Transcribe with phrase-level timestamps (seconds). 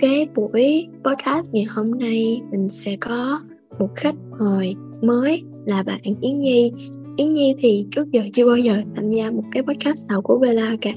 [0.00, 3.40] cái buổi podcast ngày hôm nay mình sẽ có
[3.78, 6.72] một khách mời mới là bạn Yến Nhi.
[7.16, 10.38] Yến Nhi thì trước giờ chưa bao giờ tham gia một cái podcast nào của
[10.38, 10.90] Bella cả.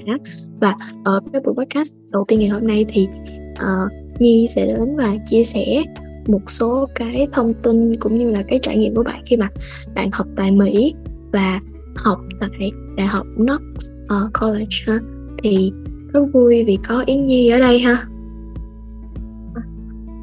[0.60, 3.08] Và ở cái buổi podcast đầu tiên ngày hôm nay thì
[3.52, 5.82] uh, Nhi sẽ đến và chia sẻ
[6.26, 9.48] một số cái thông tin cũng như là cái trải nghiệm của bạn khi mà
[9.94, 10.94] bạn học tại Mỹ
[11.32, 11.60] và
[11.96, 13.60] học tại đại học Knox
[14.04, 14.98] uh, College ha.
[15.42, 15.72] Thì
[16.12, 18.06] rất vui vì có Yến Nhi ở đây ha.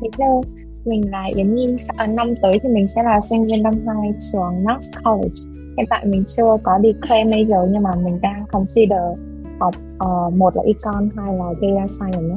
[0.01, 0.41] Hello,
[0.85, 1.67] mình là Yến Nhi.
[1.97, 5.35] À, năm tới thì mình sẽ là sinh viên năm 2 trường Knox College.
[5.77, 9.01] Hiện tại mình chưa có declare major nhưng mà mình đang consider
[9.59, 12.35] học uh, một là econ, hai là data science.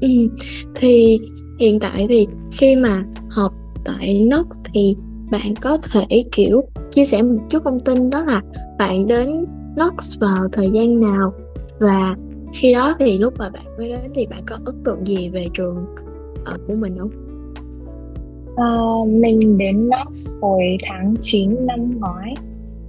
[0.00, 0.08] Ừ,
[0.74, 1.18] thì
[1.60, 3.52] hiện tại thì khi mà học
[3.84, 4.96] tại Knox thì
[5.30, 8.42] bạn có thể kiểu chia sẻ một chút thông tin đó là
[8.78, 11.32] bạn đến Knox vào thời gian nào
[11.80, 12.16] và
[12.54, 15.46] khi đó thì lúc mà bạn mới đến thì bạn có ấn tượng gì về
[15.54, 15.86] trường
[16.44, 17.10] ở của mình không?
[18.52, 20.04] Uh, mình đến nó
[20.40, 22.34] hồi tháng 9 năm ngoái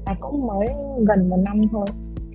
[0.06, 0.68] và cũng mới
[1.08, 1.86] gần một năm thôi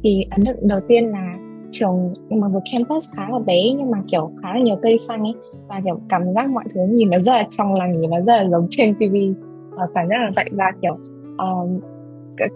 [0.02, 1.38] thì ấn tượng đầu tiên là
[1.70, 5.22] trường mặc dù campus khá là bé nhưng mà kiểu khá là nhiều cây xanh
[5.22, 5.34] ấy
[5.68, 8.36] và kiểu cảm giác mọi thứ nhìn nó rất là trong lành nhìn nó rất
[8.36, 9.16] là giống trên TV
[9.70, 10.96] và cảm giác là vậy và kiểu
[11.32, 11.82] uh,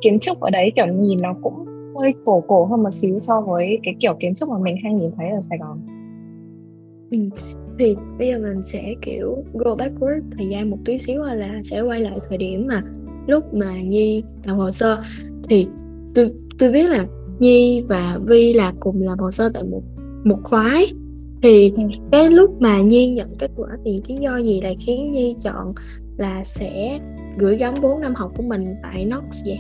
[0.01, 1.65] kiến trúc ở đấy kiểu nhìn nó cũng
[1.99, 4.95] hơi cổ cổ hơn một xíu so với cái kiểu kiến trúc mà mình hay
[4.95, 5.79] nhìn thấy ở Sài Gòn.
[7.11, 7.19] Ừ
[7.83, 11.61] thì bây giờ mình sẽ kiểu go backward thời gian một tí xíu hay là
[11.65, 12.81] sẽ quay lại thời điểm mà
[13.27, 15.01] lúc mà Nhi làm hồ sơ
[15.49, 15.67] thì
[16.15, 17.07] tôi tôi biết là
[17.39, 19.83] Nhi và Vi là cùng làm hồ sơ tại một
[20.25, 20.93] một khoái
[21.43, 21.83] thì ừ.
[22.13, 25.75] cái lúc mà Nhi nhận kết quả thì lý do gì lại khiến Nhi chọn
[26.17, 27.01] là sẽ
[27.39, 29.59] gửi gắm 4 năm học của mình tại Knox vậy?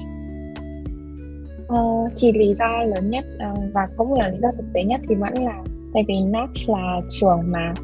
[1.69, 1.79] Ờ,
[2.17, 5.15] thì lý do lớn nhất uh, và cũng là lý do thực tế nhất thì
[5.15, 5.63] vẫn là
[5.95, 7.75] tại vì Knox là trường mà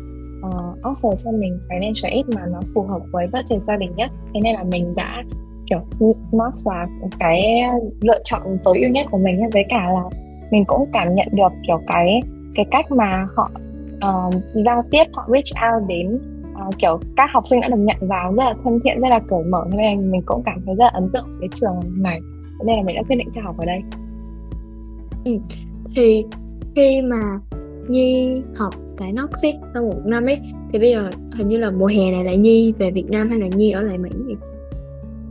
[0.47, 4.11] uh, offer cho mình financial aid mà nó phù hợp với budget gia đình nhất.
[4.35, 5.23] Thế nên là mình đã
[5.71, 5.81] kiểu
[6.33, 6.87] mất là
[7.19, 7.63] cái
[8.01, 10.03] lựa chọn tối ưu nhất của mình với cả là
[10.51, 12.21] mình cũng cảm nhận được kiểu cái
[12.55, 13.51] cái cách mà họ
[14.09, 14.35] uh,
[14.67, 16.19] giao tiếp họ reach out đến
[16.69, 19.21] uh, kiểu các học sinh đã được nhận vào rất là thân thiện rất là
[19.29, 19.65] cởi mở.
[19.77, 22.21] Nên mình cũng cảm thấy rất là ấn tượng với trường này.
[22.65, 23.81] Nên là mình đã quyết định cho học ở đây.
[25.25, 25.33] Ừ.
[25.97, 26.25] thì
[26.77, 27.41] khi mà
[27.89, 30.39] Nhi học tại Noxic sau một năm ấy
[30.73, 33.39] thì bây giờ hình như là mùa hè này là Nhi về Việt Nam hay
[33.39, 34.37] là Nhi ở lại Mỹ vậy?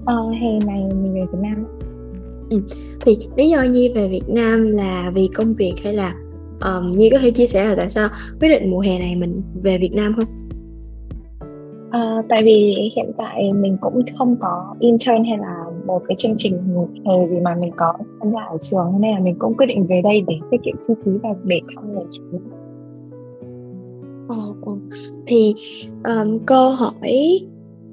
[0.05, 1.65] Ờ, hè này mình về Việt Nam
[2.49, 2.61] ừ.
[3.01, 6.15] Thì lý do Nhi về Việt Nam là vì công việc hay là
[6.61, 9.41] um, Nhi có thể chia sẻ là tại sao quyết định mùa hè này mình
[9.61, 10.25] về Việt Nam không?
[11.91, 16.33] À, tại vì hiện tại mình cũng không có intern hay là một cái chương
[16.37, 16.53] trình
[17.05, 19.87] hè gì mà mình có tham gia ở trường nên là mình cũng quyết định
[19.87, 22.03] về đây để tiết kiệm chi phí và để thăm người
[24.29, 24.77] chú
[25.27, 25.53] thì
[26.03, 27.39] um, câu hỏi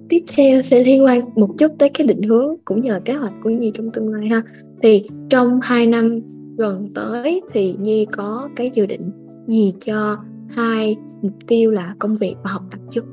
[0.09, 3.33] tiếp theo sẽ liên quan một chút tới cái định hướng cũng nhờ kế hoạch
[3.43, 4.43] của Nhi trong tương lai ha.
[4.83, 6.21] Thì trong 2 năm
[6.57, 9.11] gần tới thì Nhi có cái dự định
[9.47, 10.17] gì cho
[10.49, 13.05] hai mục tiêu là công việc và học tập trước?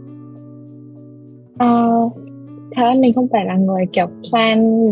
[1.57, 2.13] Ờ, uh,
[2.75, 4.87] thế mình không phải là người kiểu plan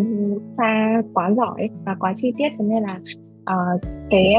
[0.57, 2.99] xa quá giỏi và quá chi tiết cho nên là
[3.53, 4.33] uh, cái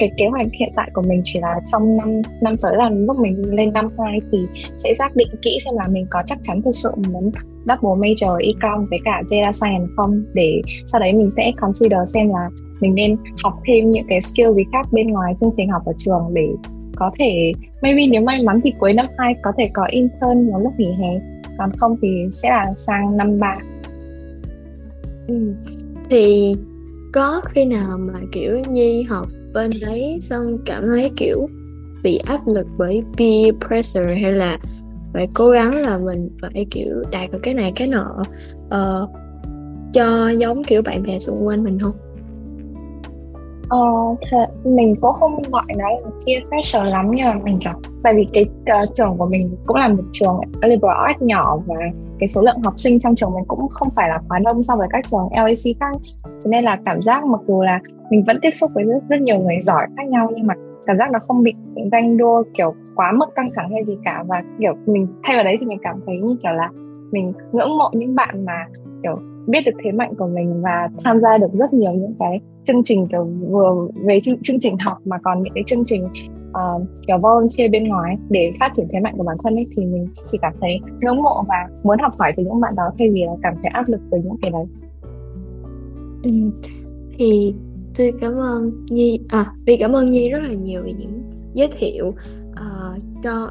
[0.00, 3.18] cái kế hoạch hiện tại của mình chỉ là trong năm năm tới là lúc
[3.18, 4.38] mình lên năm hai thì
[4.78, 7.30] sẽ xác định kỹ xem là mình có chắc chắn thực sự muốn
[7.66, 12.28] double major econ với cả data science không để sau đấy mình sẽ consider xem
[12.28, 12.48] là
[12.80, 15.92] mình nên học thêm những cái skill gì khác bên ngoài chương trình học ở
[15.96, 16.48] trường để
[17.00, 17.52] có thể,
[17.82, 20.92] maybe nếu may mắn thì cuối năm 2 có thể có intern một lúc nghỉ
[20.98, 21.20] hè,
[21.58, 23.58] còn không thì sẽ là sang năm 3
[25.28, 25.54] ừ.
[26.10, 26.54] thì
[27.12, 31.48] có khi nào mà, kiểu, nhi học bên đấy xong cảm thấy kiểu
[32.02, 34.58] bị áp lực bởi peer pressure hay là
[35.12, 38.22] phải cố gắng là mình phải kiểu đạt được cái này cái nọ
[38.66, 39.10] uh,
[39.92, 41.92] cho giống kiểu bạn bè xung quanh mình không?
[43.68, 43.78] Ờ,
[44.30, 48.14] th- mình cũng không gọi nó là peer pressure lắm nhưng mà mình kiểu tại
[48.14, 48.44] vì cái
[48.82, 51.76] uh, trường của mình cũng là một trường liberal arts nhỏ và
[52.20, 54.76] cái số lượng học sinh trong trường mình cũng không phải là quá đông so
[54.76, 55.92] với các trường LAC khác.
[56.24, 57.80] Thế nên là cảm giác mặc dù là
[58.10, 60.54] mình vẫn tiếp xúc với rất, rất nhiều người giỏi khác nhau nhưng mà
[60.86, 61.54] cảm giác nó không bị
[61.92, 64.24] ganh đua kiểu quá mức căng thẳng hay gì cả.
[64.26, 66.68] Và kiểu mình thay vào đấy thì mình cảm thấy như kiểu là
[67.12, 68.66] mình ngưỡng mộ những bạn mà
[69.02, 69.18] kiểu
[69.50, 72.82] biết được thế mạnh của mình và tham gia được rất nhiều những cái chương
[72.84, 76.04] trình kiểu vừa về chương, chương trình học mà còn những cái chương trình
[76.50, 79.86] uh, kiểu volunteer bên ngoài để phát triển thế mạnh của bản thân ấy thì
[79.86, 83.10] mình chỉ cảm thấy ngưỡng mộ và muốn học hỏi từ những bạn đó thay
[83.10, 84.64] vì là cảm thấy áp lực từ những cái đấy
[86.22, 86.30] ừ.
[87.18, 87.54] thì
[87.98, 91.22] tôi cảm ơn nhi à vì cảm ơn nhi rất là nhiều về những
[91.54, 92.08] giới thiệu
[92.50, 93.50] uh, cho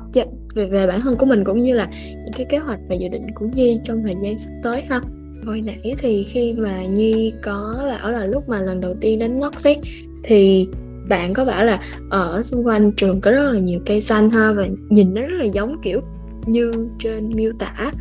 [0.56, 3.07] về, về bản thân của mình cũng như là những cái kế hoạch và dự
[3.07, 5.01] định của nhi trong thời gian sắp tới ha
[5.45, 9.39] hồi nãy thì khi mà nhi có bảo là lúc mà lần đầu tiên đến
[9.39, 9.68] Nox
[10.24, 10.68] thì
[11.09, 14.51] bạn có bảo là ở xung quanh trường có rất là nhiều cây xanh ha
[14.51, 16.01] và nhìn nó rất là giống kiểu
[16.45, 17.91] như trên miêu tả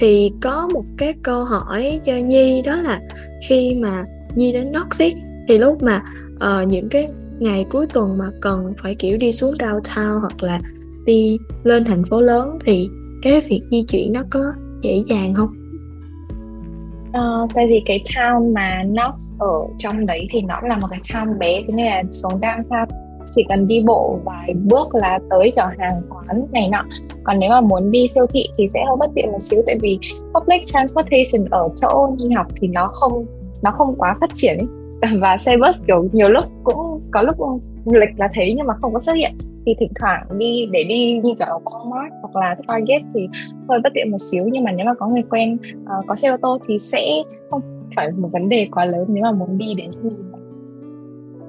[0.00, 3.00] thì có một cái câu hỏi cho Nhi đó là
[3.48, 4.04] khi mà
[4.34, 5.00] Nhi đến Nox
[5.48, 6.02] thì lúc mà
[6.34, 7.08] uh, những cái
[7.38, 10.60] ngày cuối tuần mà cần phải kiểu đi xuống downtown hoặc là
[11.06, 12.88] đi lên thành phố lớn thì
[13.22, 14.40] cái việc di chuyển nó có
[14.82, 15.65] dễ dàng không?
[17.16, 21.00] Uh, tại vì cái town mà nó ở trong đấy thì nó là một cái
[21.12, 22.86] town bé thế nên là xuống downtown
[23.34, 26.84] chỉ cần đi bộ vài bước là tới cửa hàng quán này nọ
[27.24, 29.78] còn nếu mà muốn đi siêu thị thì sẽ hơi bất tiện một xíu tại
[29.82, 29.98] vì
[30.34, 33.26] public transportation ở chỗ đi học thì nó không
[33.62, 34.66] nó không quá phát triển ấy.
[35.20, 37.36] và xe bus kiểu nhiều lúc cũng có lúc
[37.94, 39.32] lịch là thấy nhưng mà không có xuất hiện.
[39.66, 43.28] Thì thỉnh thoảng đi để đi như kiểu Walmart hoặc là Target thì
[43.68, 44.44] hơi bất tiện một xíu.
[44.52, 47.60] Nhưng mà nếu mà có người quen uh, có xe ô tô thì sẽ không
[47.96, 50.26] phải một vấn đề quá lớn nếu mà muốn đi đến những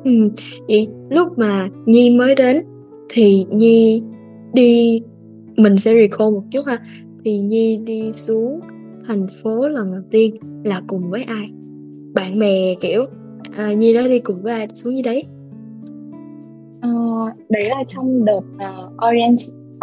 [0.04, 0.30] ừ.
[0.68, 2.63] Vậy lúc mà Nhi mới đến
[3.13, 4.01] thì Nhi
[4.54, 5.01] đi
[5.57, 6.80] mình sẽ recall một chút ha.
[7.25, 8.60] Thì Nhi đi xuống
[9.07, 11.50] thành phố lần đầu tiên là cùng với ai?
[12.13, 13.06] Bạn bè kiểu
[13.57, 14.68] à, Nhi đã đi cùng với ai?
[14.74, 15.24] Xuống như đấy.
[16.77, 19.38] Uh, đấy là trong đợt uh, orient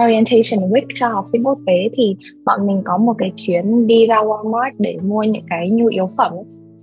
[0.04, 4.06] orientation week cho học sinh quốc tế thì bọn mình có một cái chuyến đi
[4.06, 6.32] ra Walmart để mua những cái nhu yếu phẩm.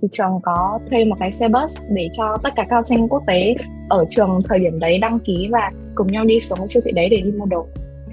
[0.02, 3.08] Thì trường có thuê một cái xe bus để cho tất cả các học sinh
[3.08, 3.54] quốc tế
[3.88, 6.92] ở trường thời điểm đấy đăng ký và cùng nhau đi xuống cái siêu thị
[6.92, 7.66] đấy để đi mua đồ.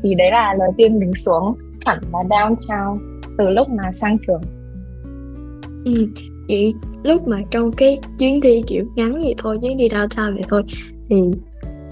[0.04, 1.56] Thì đấy là lời tiên mình xuống
[1.86, 2.98] hẳn là downtown
[3.38, 4.42] từ lúc mà sang trường.
[5.86, 6.07] Ừ,
[6.48, 6.74] vậy
[7.04, 10.63] lúc mà trong cái chuyến đi kiểu ngắn vậy thôi chuyến đi downtown vậy thôi
[11.10, 11.16] thì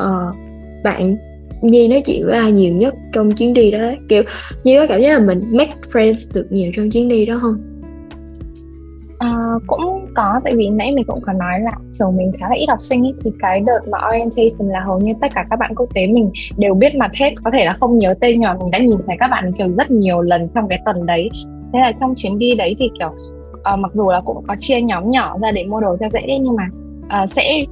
[0.04, 0.36] uh,
[0.84, 1.18] bạn
[1.62, 3.98] Nhi nói chuyện với ai nhiều nhất trong chuyến đi đó đấy?
[4.10, 4.24] Kiểu
[4.64, 7.58] Nhi có cảm giác là mình make friends được nhiều trong chuyến đi đó không?
[9.26, 12.56] Uh, cũng có tại vì nãy mình cũng có nói là trường mình khá là
[12.56, 15.60] ít học sinh ấy, thì cái đợt mà orientation là hầu như tất cả các
[15.60, 17.34] bạn quốc tế mình đều biết mặt hết.
[17.44, 19.92] Có thể là không nhớ tên nhỏ mình đã nhìn thấy các bạn kiểu rất
[19.92, 21.30] nhiều lần trong cái tuần đấy.
[21.74, 23.10] Thế là trong chuyến đi đấy thì kiểu
[23.74, 26.40] uh, mặc dù là cũng có chia nhóm nhỏ ra để mua đồ cho dễ
[26.42, 26.68] nhưng mà
[27.24, 27.66] uh, sẽ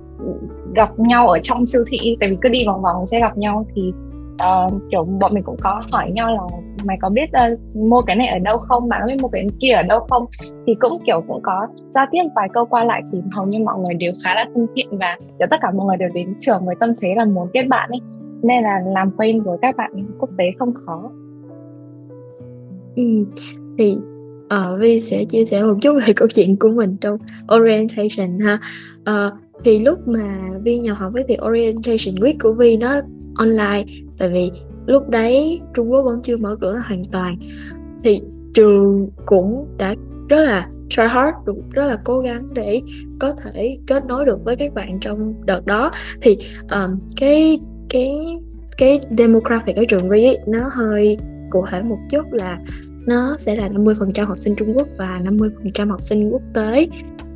[0.75, 3.65] gặp nhau ở trong siêu thị tại vì cứ đi vòng vòng sẽ gặp nhau
[3.75, 3.93] thì
[4.35, 6.41] uh, kiểu bọn mình cũng có hỏi nhau là
[6.85, 8.89] mày có biết uh, mua cái này ở đâu không?
[8.89, 10.25] Bạn có biết mua cái kia ở đâu không?
[10.67, 13.79] Thì cũng kiểu cũng có giao tiếp vài câu qua lại thì hầu như mọi
[13.79, 16.65] người đều khá là thân thiện và kiểu tất cả mọi người đều đến trường
[16.65, 18.01] với tâm thế là muốn kết bạn ấy.
[18.43, 21.11] Nên là làm quen với các bạn quốc tế không khó.
[22.95, 23.25] Ừ.
[23.77, 23.97] thì
[24.45, 27.17] uh, Vi sẽ chia sẻ một chút về câu chuyện của mình trong
[27.55, 28.59] orientation ha.
[29.01, 33.01] Uh, thì lúc mà Vi nhập học với việc orientation week của Vi nó
[33.35, 33.83] online
[34.17, 34.51] tại vì
[34.85, 37.37] lúc đấy Trung Quốc vẫn chưa mở cửa hoàn toàn
[38.03, 38.21] thì
[38.53, 39.95] trường cũng đã
[40.29, 41.37] rất là try hard
[41.71, 42.81] rất là cố gắng để
[43.19, 45.91] có thể kết nối được với các bạn trong đợt đó.
[46.21, 46.37] Thì
[46.71, 47.59] um, cái
[47.89, 48.37] cái
[48.77, 51.17] cái demographic ở trường Vi nó hơi
[51.49, 52.59] cụ thể một chút là
[53.07, 56.87] nó sẽ là 50% học sinh Trung Quốc và 50% học sinh quốc tế.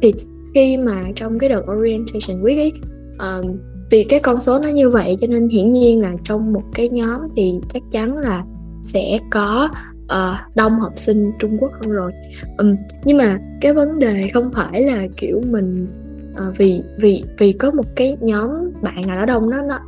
[0.01, 0.13] Thì
[0.53, 2.73] khi mà trong cái đợt orientation week ấy
[3.19, 3.57] um,
[3.91, 6.89] vì cái con số nó như vậy cho nên hiển nhiên là trong một cái
[6.89, 8.43] nhóm thì chắc chắn là
[8.83, 9.69] sẽ có
[10.03, 12.11] uh, đông học sinh Trung Quốc hơn rồi.
[12.57, 12.75] Um,
[13.05, 15.87] nhưng mà cái vấn đề không phải là kiểu mình
[16.33, 18.49] uh, vì vì vì có một cái nhóm
[18.81, 19.79] bạn nào đó đông nó nó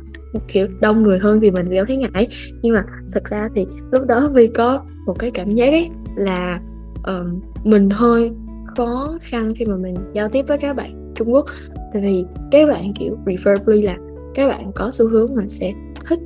[0.48, 2.28] kiểu đông người hơn thì mình cảm thấy ngại
[2.62, 6.60] nhưng mà thật ra thì lúc đó vì có một cái cảm giác ấy là
[6.98, 8.30] uh, mình hơi
[8.76, 11.46] khó khăn khi mà mình giao tiếp với các bạn Trung Quốc.
[11.92, 13.96] Tại vì các bạn kiểu preferably là
[14.34, 15.72] các bạn có xu hướng mà sẽ
[16.08, 16.18] thích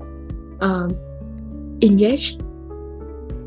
[0.55, 0.93] uh,
[1.81, 2.47] engage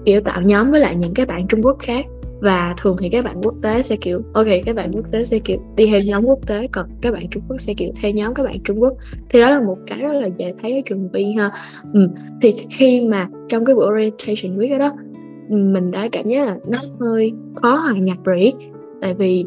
[0.05, 2.05] kiểu tạo nhóm với lại những cái bạn Trung Quốc khác.
[2.41, 5.39] Và thường thì các bạn quốc tế sẽ kiểu ok các bạn quốc tế sẽ
[5.39, 8.33] kiểu đi theo nhóm quốc tế còn các bạn Trung Quốc sẽ kiểu theo nhóm
[8.33, 8.93] các bạn Trung Quốc.
[9.29, 11.51] Thì đó là một cái rất là dễ thấy ở trường Vi ha.
[11.93, 12.07] Ừ.
[12.41, 14.91] thì khi mà trong cái buổi orientation week đó
[15.49, 18.53] mình đã cảm giác là nó hơi khó hòa nhập rồi
[19.01, 19.45] tại vì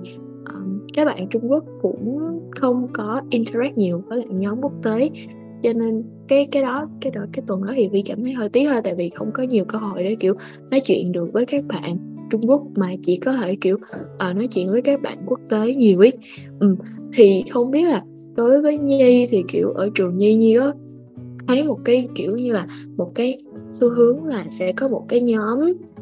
[0.55, 2.19] um, các bạn Trung Quốc cũng
[2.61, 5.11] không có interact nhiều với lại nhóm quốc tế
[5.63, 8.49] cho nên cái cái đó cái đó cái tuần đó thì vi cảm thấy hơi
[8.49, 10.35] tiếc thôi tại vì không có nhiều cơ hội để kiểu
[10.71, 11.99] nói chuyện được với các bạn
[12.31, 15.75] Trung Quốc mà chỉ có thể kiểu uh, nói chuyện với các bạn quốc tế
[15.75, 16.15] nhiều ít
[16.59, 16.77] ừ.
[17.15, 18.05] thì không biết là
[18.35, 20.73] đối với Nhi thì kiểu ở trường Nhi Nhi có
[21.49, 22.67] thấy một cái kiểu như là
[22.97, 25.59] một cái xu hướng là sẽ có một cái nhóm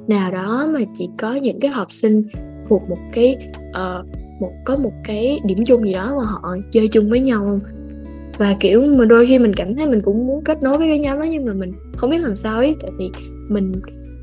[0.08, 2.22] nào đó mà chỉ có những cái học sinh
[2.70, 3.36] thuộc một cái
[3.70, 4.06] uh,
[4.40, 7.40] một có một cái điểm chung gì đó mà họ chơi chung với nhau.
[7.40, 7.60] Không
[8.40, 10.98] và kiểu mà đôi khi mình cảm thấy mình cũng muốn kết nối với cái
[10.98, 13.10] nhóm đó nhưng mà mình không biết làm sao ấy tại vì
[13.48, 13.72] mình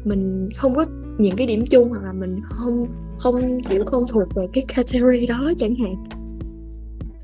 [0.04, 0.86] mình không có
[1.18, 2.88] những cái điểm chung hoặc là mình không
[3.18, 5.96] không kiểu không thuộc về cái category đó chẳng hạn.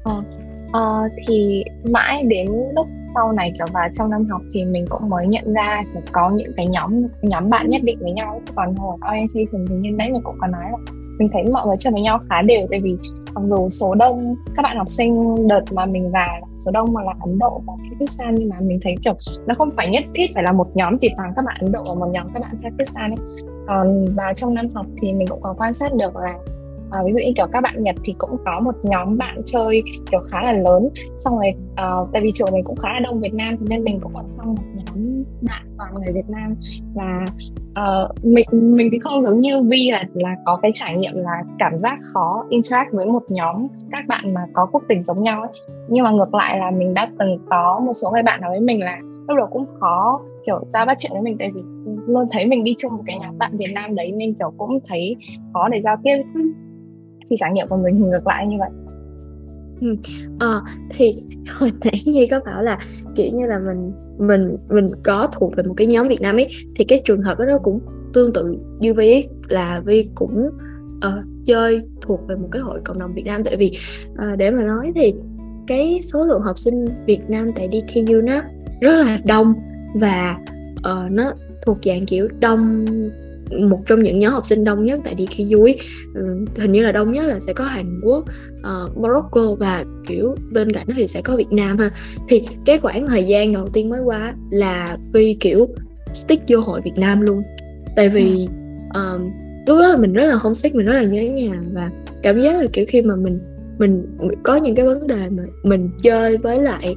[0.03, 0.23] Ờ,
[0.71, 5.09] ờ, thì mãi đến lúc sau này kiểu vào trong năm học thì mình cũng
[5.09, 8.97] mới nhận ra có những cái nhóm nhóm bạn nhất định với nhau còn hồi
[9.11, 12.01] orientation thì như nãy mình cũng có nói là mình thấy mọi người chơi với
[12.01, 12.95] nhau khá đều tại vì
[13.33, 17.03] mặc dù số đông các bạn học sinh đợt mà mình vào số đông mà
[17.03, 19.13] là Ấn Độ và Pakistan nhưng mà mình thấy kiểu
[19.47, 21.83] nó không phải nhất thiết phải là một nhóm thì toàn các bạn Ấn Độ
[21.83, 23.45] và một nhóm các bạn Pakistan ấy.
[23.67, 26.33] Còn và trong năm học thì mình cũng có quan sát được là
[26.91, 29.83] à, ví dụ như kiểu các bạn Nhật thì cũng có một nhóm bạn chơi
[30.11, 30.89] kiểu khá là lớn.
[31.17, 33.83] Xong rồi uh, tại vì trường mình cũng khá là đông Việt Nam thì nên
[33.83, 34.63] mình cũng ở trong một
[34.95, 36.55] nhóm bạn toàn người Việt Nam
[36.95, 37.29] và uh,
[37.73, 41.43] ờ, mình mình thì không giống như Vi là là có cái trải nghiệm là
[41.59, 45.41] cảm giác khó interact với một nhóm các bạn mà có quốc tịch giống nhau
[45.41, 45.51] ấy.
[45.89, 48.59] nhưng mà ngược lại là mình đã từng có một số người bạn nói với
[48.59, 51.61] mình là lúc đầu cũng khó kiểu ra bắt chuyện với mình tại vì
[52.07, 54.79] luôn thấy mình đi chung một cái nhóm bạn Việt Nam đấy nên kiểu cũng
[54.87, 55.15] thấy
[55.53, 56.17] khó để giao tiếp
[57.29, 58.69] thì trải nghiệm của mình ngược lại như vậy
[59.83, 59.95] ừ.
[60.39, 61.15] à, thì
[61.59, 62.79] hồi nãy Nhi có bảo là
[63.15, 66.49] kiểu như là mình mình mình có thuộc về một cái nhóm Việt Nam ấy
[66.75, 67.79] thì cái trường hợp đó nó cũng
[68.13, 70.49] tương tự như Vi là Vi cũng
[70.97, 73.71] uh, chơi thuộc về một cái hội cộng đồng Việt Nam tại vì
[74.11, 75.13] uh, để mà nói thì
[75.67, 78.41] cái số lượng học sinh Việt Nam tại dtu nó
[78.81, 79.53] rất là đông
[79.95, 80.37] và
[80.77, 81.31] uh, nó
[81.65, 82.85] thuộc dạng kiểu đông
[83.61, 85.79] một trong những nhóm học sinh đông nhất tại DKU ấy,
[86.15, 88.25] ừ, hình như là đông nhất là sẽ có Hàn Quốc,
[88.59, 91.89] uh, Morocco và kiểu bên cạnh đó thì sẽ có Việt Nam ha.
[92.29, 95.67] Thì cái khoảng thời gian đầu tiên mới qua là vì kiểu
[96.13, 97.41] stick vô hội Việt Nam luôn.
[97.95, 98.47] Tại vì
[98.93, 99.29] um,
[99.67, 101.91] lúc đó là mình rất là không stick mình rất là nhớ nhà và
[102.23, 103.39] cảm giác là kiểu khi mà mình
[103.79, 104.05] mình
[104.43, 106.95] có những cái vấn đề mà mình chơi với lại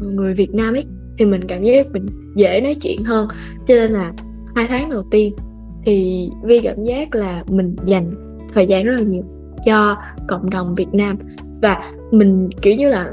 [0.00, 0.84] người Việt Nam ấy
[1.18, 2.06] thì mình cảm giác mình
[2.36, 3.28] dễ nói chuyện hơn.
[3.66, 4.12] Cho nên là
[4.54, 5.34] hai tháng đầu tiên
[5.84, 8.10] thì Vi cảm giác là mình dành
[8.54, 9.22] thời gian rất là nhiều
[9.64, 9.96] cho
[10.28, 11.16] cộng đồng Việt Nam.
[11.62, 13.12] Và mình kiểu như là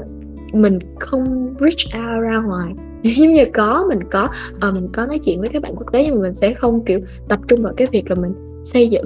[0.52, 2.72] mình không reach out ra ngoài.
[3.02, 4.28] Giống như có mình có
[4.68, 6.84] uh, mình có nói chuyện với các bạn quốc tế nhưng mà mình sẽ không
[6.84, 9.04] kiểu tập trung vào cái việc là mình xây dựng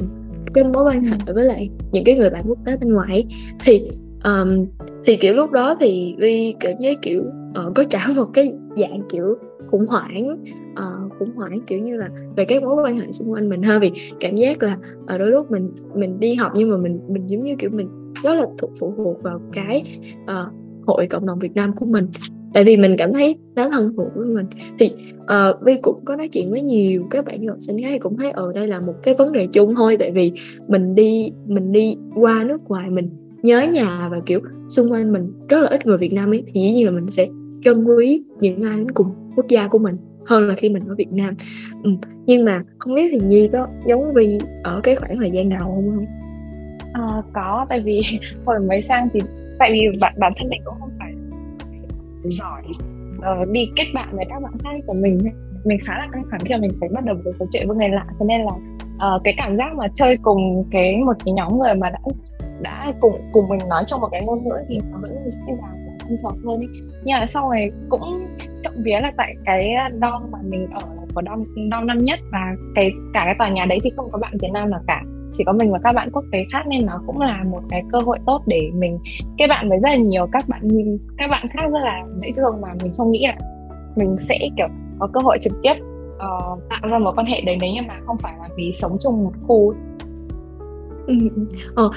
[0.55, 3.27] cái mối quan hệ với lại những cái người bạn quốc tế bên ngoài
[3.65, 3.91] thì
[4.25, 4.67] um,
[5.07, 9.03] thì kiểu lúc đó thì vi cảm giác kiểu uh, có trả một cái dạng
[9.11, 9.37] kiểu
[9.71, 13.49] khủng hoảng uh, khủng hoảng kiểu như là về các mối quan hệ xung quanh
[13.49, 16.77] mình hơn vì cảm giác là ở đôi lúc mình mình đi học nhưng mà
[16.77, 17.89] mình mình giống như kiểu mình
[18.23, 20.53] rất là thuộc phụ thuộc vào cái uh,
[20.87, 22.09] hội cộng đồng Việt Nam của mình.
[22.55, 24.47] Tại vì mình cảm thấy nó thân thuộc với mình.
[24.79, 24.93] Thì
[25.23, 28.17] uh, Vi cũng có nói chuyện với nhiều các bạn học sinh khác thì cũng
[28.17, 29.97] thấy ở đây là một cái vấn đề chung thôi.
[29.97, 30.33] Tại vì
[30.69, 33.11] mình đi mình đi qua nước ngoài mình
[33.43, 36.61] nhớ nhà và kiểu xung quanh mình rất là ít người Việt Nam ấy thì
[36.61, 37.29] dĩ nhiên là mình sẽ
[37.65, 39.97] trân quý những ai đến cùng quốc gia của mình
[40.27, 41.35] hơn là khi mình ở Việt Nam
[41.83, 41.91] ừ.
[42.27, 45.73] nhưng mà không biết thì Nhi có giống Vi ở cái khoảng thời gian nào
[45.75, 46.07] không không?
[46.93, 48.01] À, có tại vì
[48.45, 49.21] hồi mới sang thì
[49.59, 51.13] tại vì bản bản thân mình cũng không phải
[52.25, 52.63] giỏi
[53.19, 55.19] uh, đi kết bạn với các bạn khác của mình
[55.65, 57.77] mình khá là căng thẳng khi mà mình phải bắt đầu với câu chuyện với
[57.77, 58.53] người lạ cho nên là
[59.15, 61.99] uh, cái cảm giác mà chơi cùng cái một cái nhóm người mà đã
[62.61, 65.86] đã cùng cùng mình nói trong một cái ngôn ngữ thì nó vẫn dễ dàng
[66.09, 66.69] thân thuộc hơn ấy.
[67.05, 68.29] nhưng mà sau này cũng
[68.65, 70.83] trọng vía là tại cái dom mà mình ở
[71.15, 74.19] của dom dom năm nhất và cái cả cái tòa nhà đấy thì không có
[74.19, 75.03] bạn Việt Nam nào cả
[75.39, 77.83] chỉ có mình và các bạn quốc tế khác nên nó cũng là một cái
[77.93, 78.99] cơ hội tốt để mình
[79.39, 80.61] kết bạn với rất là nhiều các bạn
[81.19, 83.37] các bạn khác rất là dễ thương mà mình không nghĩ là
[83.97, 85.75] mình sẽ kiểu có cơ hội trực tiếp
[86.17, 88.97] uh, tạo ra một quan hệ đấy nếu như mà không phải là vì sống
[89.01, 89.75] chung một khu
[91.07, 91.15] ừ.
[91.75, 91.91] Ờ,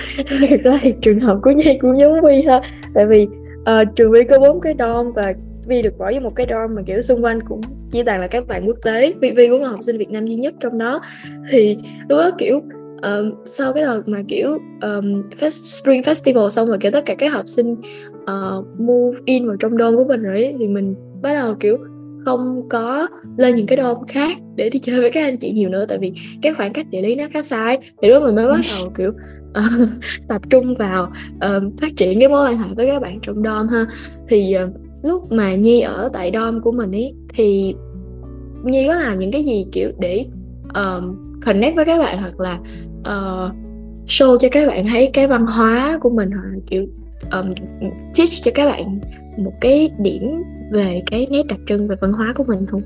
[0.50, 2.62] thực ra thì trường hợp của Nhi cũng giống Vi ha
[2.94, 3.28] Tại vì
[3.72, 5.34] uh, trường Vi có bốn cái dorm và
[5.68, 7.62] Vi được bỏ vô một cái dorm mà kiểu xung quanh cũng
[7.92, 9.14] chỉ toàn là các bạn quốc tế.
[9.22, 11.02] Vi Vi cũng là học sinh Việt Nam duy nhất trong đó.
[11.50, 11.78] Thì
[12.10, 12.62] lúc đó kiểu
[13.02, 14.50] um, sau cái đợt mà kiểu
[14.82, 17.76] um, fest, Spring Festival xong rồi kiểu tất cả các học sinh
[18.24, 21.78] uh, move in vào trong dorm của mình rồi ấy, thì mình bắt đầu kiểu
[22.26, 23.08] không có
[23.38, 25.86] lên những cái dorm khác để đi chơi với các anh chị nhiều nữa.
[25.90, 26.12] Tại vì
[26.42, 29.12] cái khoảng cách địa lý nó khá sai thì lúc mình mới bắt đầu kiểu
[29.50, 29.90] uh,
[30.28, 31.04] tập trung vào
[31.36, 33.86] uh, phát triển cái mối quan hệ với các bạn trong dom ha
[34.28, 34.70] thì uh,
[35.04, 37.76] lúc mà nhi ở tại dom của mình ấy thì
[38.64, 40.26] nhi có làm những cái gì kiểu để
[40.70, 41.04] uh,
[41.46, 42.60] connect với các bạn hoặc là
[43.00, 43.52] uh,
[44.08, 46.86] show cho các bạn thấy cái văn hóa của mình hoặc là kiểu
[47.32, 47.54] um,
[48.18, 49.00] teach cho các bạn
[49.38, 52.82] một cái điểm về cái nét đặc trưng về văn hóa của mình không?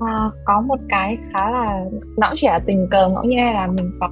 [0.00, 1.84] À, có một cái khá là
[2.16, 4.08] nó chỉ là tình cờ ngẫu nhiên là mình có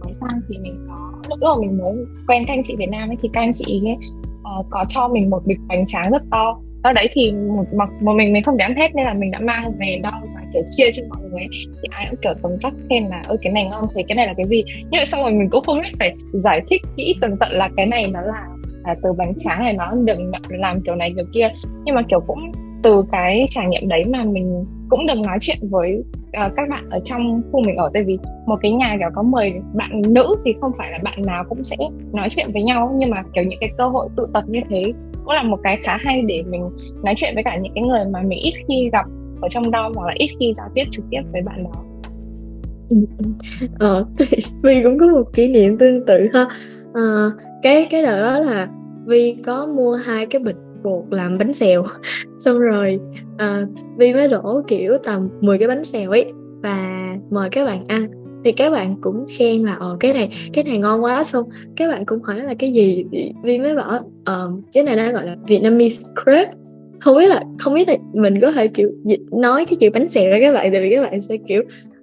[0.00, 1.94] mới sang thì mình có lúc mà mình mới
[2.28, 4.84] quen các anh chị Việt Nam ấy thì các anh chị ấy uh, ờ, có
[4.88, 6.58] cho mình một bịch bánh tráng rất to.
[6.82, 9.38] Đó đấy thì một mặc một mình mình không dám hết nên là mình đã
[9.40, 12.72] mang về đo và kiểu chia cho mọi người thì ai cũng kiểu tấm tắc
[12.90, 14.64] khen là ơi cái này ngon thì cái này là cái gì?
[14.90, 17.68] Nhưng mà xong rồi mình cũng không biết phải giải thích kỹ tường tận là
[17.76, 18.46] cái này nó là,
[18.84, 21.48] là từ bánh tráng này nó được làm kiểu này kiểu kia.
[21.84, 25.58] Nhưng mà kiểu cũng từ cái trải nghiệm đấy mà mình cũng được nói chuyện
[25.70, 27.90] với uh, các bạn ở trong khu mình ở.
[27.94, 31.26] Tại vì một cái nhà kiểu có 10 bạn nữ thì không phải là bạn
[31.26, 31.76] nào cũng sẽ
[32.12, 32.94] nói chuyện với nhau.
[32.98, 34.92] Nhưng mà kiểu những cái cơ hội tụ tập như thế
[35.24, 36.70] cũng là một cái khá hay để mình
[37.02, 39.06] nói chuyện với cả những cái người mà mình ít khi gặp
[39.40, 41.84] ở trong đo hoặc là ít khi giao tiếp trực tiếp với bạn đó.
[43.78, 46.46] Ờ thì Vi cũng có một kỷ niệm tương tự ha.
[46.94, 47.26] À,
[47.62, 48.68] cái cái đó là
[49.06, 51.84] Vi có mua hai cái bịch bột làm bánh xèo.
[52.38, 53.00] Xong rồi
[53.38, 56.32] ờ, uh, Vi mới đổ kiểu tầm 10 cái bánh xèo ấy
[56.62, 58.10] và mời các bạn ăn.
[58.44, 61.24] Thì các bạn cũng khen là ờ cái này cái này ngon quá.
[61.24, 63.04] Xong các bạn cũng hỏi là cái gì?
[63.42, 66.52] Vi mới bảo ờ cái này nó gọi là Vietnamese crepe
[67.00, 70.08] không biết là không biết là mình có thể kiểu dịch nói cái kiểu bánh
[70.08, 71.62] xèo ra các bạn tại vì các bạn sẽ kiểu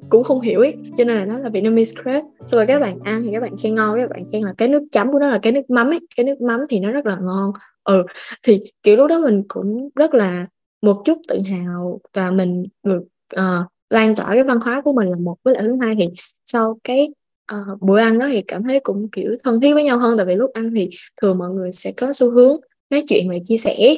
[0.09, 2.99] cũng không hiểu ấy cho nên là nó là Vietnamese crepe xong rồi các bạn
[3.03, 5.27] ăn thì các bạn khen ngon các bạn khen là cái nước chấm của nó
[5.27, 5.99] là cái nước mắm ấy.
[6.17, 7.51] Cái nước mắm thì nó rất là ngon
[7.87, 8.03] ừ
[8.43, 10.47] thì kiểu lúc đó mình cũng rất là
[10.81, 13.03] một chút tự hào và mình được
[13.35, 15.35] uh, lan tỏa cái văn hóa của mình là một.
[15.43, 16.05] Với lại thứ hai thì
[16.45, 17.09] sau cái
[17.53, 20.17] uh, bữa ăn đó thì cảm thấy cũng kiểu thân thiết với nhau hơn.
[20.17, 20.89] Tại vì lúc ăn thì
[21.21, 22.57] thường mọi người sẽ có xu hướng
[22.89, 23.95] nói chuyện và chia sẻ.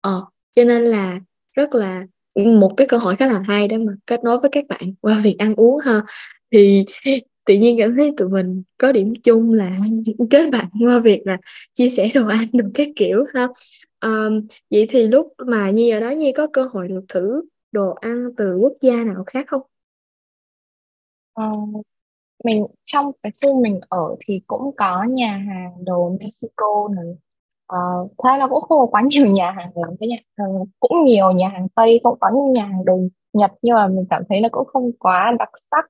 [0.00, 1.20] Ờ cho nên là
[1.52, 4.50] rất là ừ, một cái cơ hội khá là hay để mà kết nối với
[4.52, 6.02] các bạn qua việc ăn uống ha.
[6.52, 6.84] Thì
[7.50, 9.78] tự nhiên cảm thấy tụi mình có điểm chung là
[10.30, 11.36] kết bạn qua việc là
[11.74, 13.48] chia sẻ đồ ăn được các kiểu ha.
[14.00, 17.90] Um, vậy thì lúc mà nhi ở đó nhi có cơ hội được thử đồ
[17.90, 19.62] ăn từ quốc gia nào khác không?
[21.40, 21.86] Uh,
[22.44, 27.14] mình trong cái khu mình ở thì cũng có nhà hàng đồ Mexico này.
[27.66, 30.48] Ờ, uh, thế là cũng không có quá nhiều nhà hàng lắm cái nhà hàng,
[30.80, 32.98] cũng nhiều nhà hàng Tây cũng có những nhà hàng đồ
[33.32, 35.84] Nhật nhưng mà mình cảm thấy nó cũng không quá đặc sắc.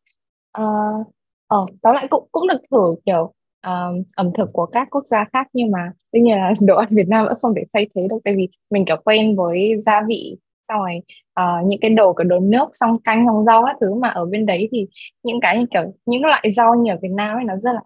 [0.63, 1.07] Uh,
[1.51, 3.33] ờ tóm lại cũng cũng được thử kiểu
[3.67, 6.89] um, ẩm thực của các quốc gia khác nhưng mà tuy nhiên là đồ ăn
[6.91, 8.17] Việt Nam vẫn không thể thay thế được.
[8.25, 10.37] Tại vì mình kiểu quen với gia vị
[10.69, 11.01] xong rồi
[11.41, 14.27] uh, những cái đồ cái đồ nước xong canh xong rau các thứ mà ở
[14.27, 14.87] bên đấy thì
[15.23, 17.81] những cái như kiểu những loại rau như ở Việt Nam ấy nó rất là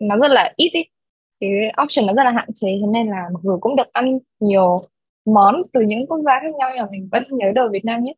[0.00, 0.82] nó rất là ít ý
[1.40, 1.50] cái
[1.84, 4.76] option nó rất là hạn chế thế nên là mặc dù cũng được ăn nhiều
[5.26, 8.04] món từ những quốc gia khác nhau nhưng mà mình vẫn nhớ đồ Việt Nam
[8.04, 8.16] nhất.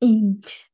[0.00, 0.08] Ừ.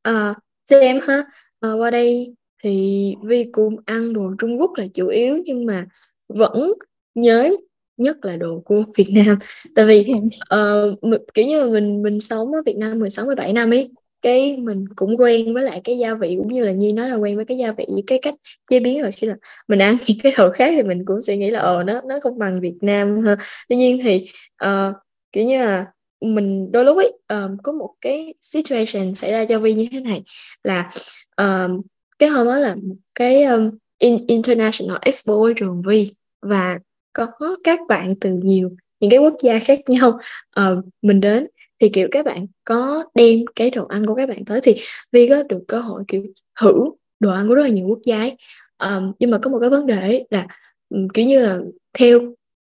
[0.02, 0.34] Ờ, à,
[0.70, 1.24] xem ha.
[1.60, 5.86] À, qua đây thì Vi cũng ăn đồ Trung Quốc là chủ yếu nhưng mà
[6.28, 6.72] vẫn
[7.14, 7.56] nhớ
[7.96, 9.38] nhất là đồ của Việt Nam.
[9.74, 10.06] Tại vì
[10.54, 13.90] uh, kiểu như mình mình sống ở Việt Nam 16 17 năm ấy
[14.22, 17.14] cái mình cũng quen với lại cái gia vị cũng như là Nhi nói là
[17.14, 18.34] quen với cái gia vị cái cách
[18.70, 19.34] chế biến rồi khi là
[19.68, 22.18] mình ăn những cái đồ khác thì mình cũng sẽ nghĩ là ờ nó nó
[22.22, 23.36] không bằng Việt Nam ha
[23.68, 24.26] tuy nhiên thì
[24.64, 24.94] uh,
[25.32, 25.86] kiểu như là
[26.20, 30.00] mình đôi lúc ấy um, có một cái situation xảy ra cho Vi như thế
[30.00, 30.22] này
[30.64, 30.90] là
[31.36, 31.82] um,
[32.18, 36.10] cái hôm đó là một cái um, in, international expo ở trường Vi
[36.42, 36.78] và
[37.12, 37.26] có
[37.64, 40.18] các bạn từ nhiều những cái quốc gia khác nhau
[40.60, 41.46] uh, mình đến
[41.80, 44.74] thì kiểu các bạn có đem cái đồ ăn của các bạn tới thì
[45.12, 46.22] Vi có được cơ hội kiểu
[46.60, 46.72] thử
[47.20, 48.36] đồ ăn của rất là nhiều quốc gia ấy.
[48.78, 50.46] Um, nhưng mà có một cái vấn đề là
[50.88, 51.58] um, kiểu như là
[51.98, 52.20] theo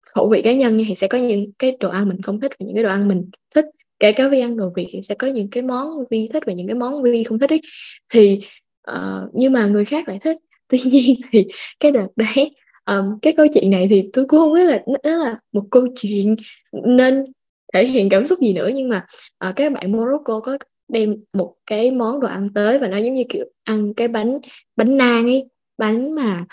[0.02, 2.66] khẩu vị cá nhân thì sẽ có những cái đồ ăn mình không thích và
[2.66, 3.66] những cái đồ ăn mình thích
[4.00, 6.54] kể cả vi ăn đồ việt thì sẽ có những cái món vi thích và
[6.54, 7.62] những cái món vi không thích ấy.
[8.10, 8.42] thì
[8.92, 10.38] uh, nhưng mà người khác lại thích.
[10.68, 11.48] Tuy nhiên thì
[11.80, 15.18] cái đợt đấy um, cái câu chuyện này thì tôi cũng không biết là nó
[15.18, 16.36] là một câu chuyện
[16.72, 17.26] nên
[17.74, 18.70] thể hiện cảm xúc gì nữa.
[18.76, 19.06] Nhưng mà
[19.38, 22.98] ờ, uh, các bạn Morocco có đem một cái món đồ ăn tới và nó
[22.98, 24.40] giống như kiểu ăn cái bánh
[24.76, 26.46] bánh nang ấy bánh mà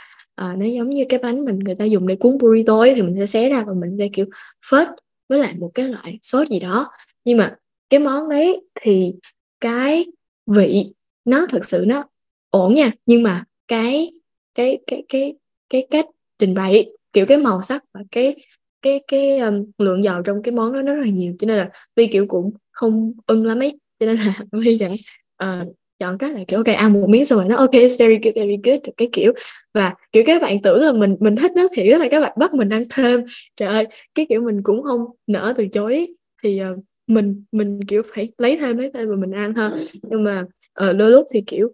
[0.44, 3.02] uh, nó giống như cái bánh mình người ta dùng để cuốn burrito ấy, thì
[3.02, 4.26] mình sẽ xé ra và mình sẽ kiểu
[4.70, 4.88] phết
[5.28, 6.90] với lại một cái loại sốt gì đó.
[7.24, 7.56] Nhưng mà
[7.90, 9.12] cái món đấy thì
[9.60, 10.06] cái
[10.46, 10.92] vị
[11.24, 12.04] nó thực sự nó
[12.50, 14.12] ổn nha nhưng mà cái
[14.54, 15.34] cái cái cái
[15.68, 16.06] cái cách
[16.38, 18.36] trình bày kiểu cái màu sắc và cái
[18.82, 21.56] cái cái um, lượng dầu trong cái món đó nó rất là nhiều cho nên
[21.56, 24.98] là vi kiểu cũng không ưng lắm ấy cho nên là vi đã uh,
[25.36, 25.64] ờ,
[26.00, 28.34] chọn cách là kiểu ok ăn một miếng xong rồi nó ok it's very good
[28.36, 29.32] very good cái kiểu.
[29.74, 32.54] Và kiểu các bạn tưởng là mình mình thích nó thì là các bạn bắt
[32.54, 33.20] mình ăn thêm.
[33.56, 38.02] Trời ơi cái kiểu mình cũng không nỡ từ chối thì uh, mình mình kiểu
[38.14, 40.44] phải lấy thêm lấy thêm và mình ăn hơn nhưng mà
[40.84, 41.70] uh, đôi lúc thì kiểu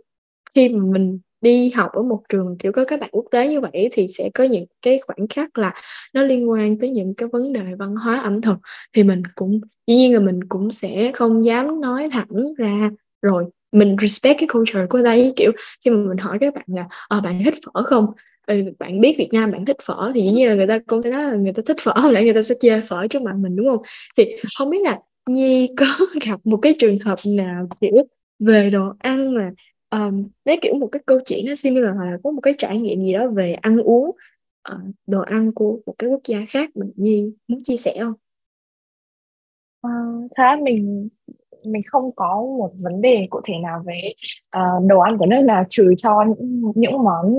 [0.57, 3.61] khi mà mình đi học ở một trường kiểu có các bạn quốc tế như
[3.61, 5.75] vậy thì sẽ có những cái khoảnh khắc là
[6.15, 8.57] nó liên quan tới những cái vấn đề văn hóa ẩm thực.
[8.93, 12.91] Thì mình cũng dĩ nhiên là mình cũng sẽ không dám nói thẳng ra.
[13.23, 15.33] Rồi mình respect cái culture của đây.
[15.37, 15.53] Kiểu
[15.85, 18.07] khi mà mình hỏi các bạn là ờ bạn thích phở không?
[18.47, 21.03] Ừ, bạn biết Việt Nam bạn thích phở thì dĩ nhiên là người ta cũng
[21.03, 23.35] sẽ nói là người ta thích phở lại người ta sẽ chê phở trước mặt
[23.37, 23.83] mình đúng không?
[24.17, 25.87] Thì không biết là Nhi có
[26.27, 27.93] gặp một cái trường hợp nào kiểu
[28.39, 29.51] về đồ ăn mà
[29.91, 32.79] um, nếu kiểu một cái câu chuyện nó similar hoặc là có một cái trải
[32.79, 34.11] nghiệm gì đó về ăn uống
[34.73, 38.15] uh, đồ ăn của một cái quốc gia khác mình Nhi muốn chia sẻ không?
[39.81, 39.91] Ờ,
[40.25, 41.09] uh, thế mình
[41.65, 44.13] mình không có một vấn đề cụ thể nào về
[44.57, 47.37] uh, đồ ăn của nước nào trừ cho những những món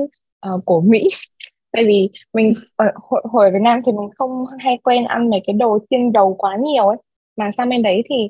[0.54, 1.08] uh, của Mỹ
[1.72, 5.30] tại vì mình ở hồi, hồi ở Việt Nam thì mình không hay quen ăn
[5.30, 6.98] mấy cái đồ chiên dầu quá nhiều ấy
[7.38, 8.30] mà sang bên đấy thì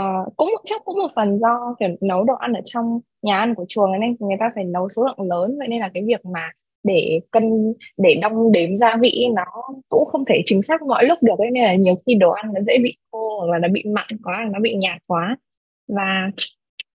[0.00, 3.54] uh, cũng chắc cũng một phần do kiểu nấu đồ ăn ở trong nhà ăn
[3.54, 6.24] của trường nên người ta phải nấu số lượng lớn vậy nên là cái việc
[6.24, 6.50] mà
[6.84, 9.44] để cân để đong đếm gia vị nó
[9.88, 12.52] cũng không thể chính xác mọi lúc được ấy nên là nhiều khi đồ ăn
[12.54, 15.36] nó dễ bị khô hoặc là nó bị mặn quá nó bị nhạt quá
[15.88, 16.30] và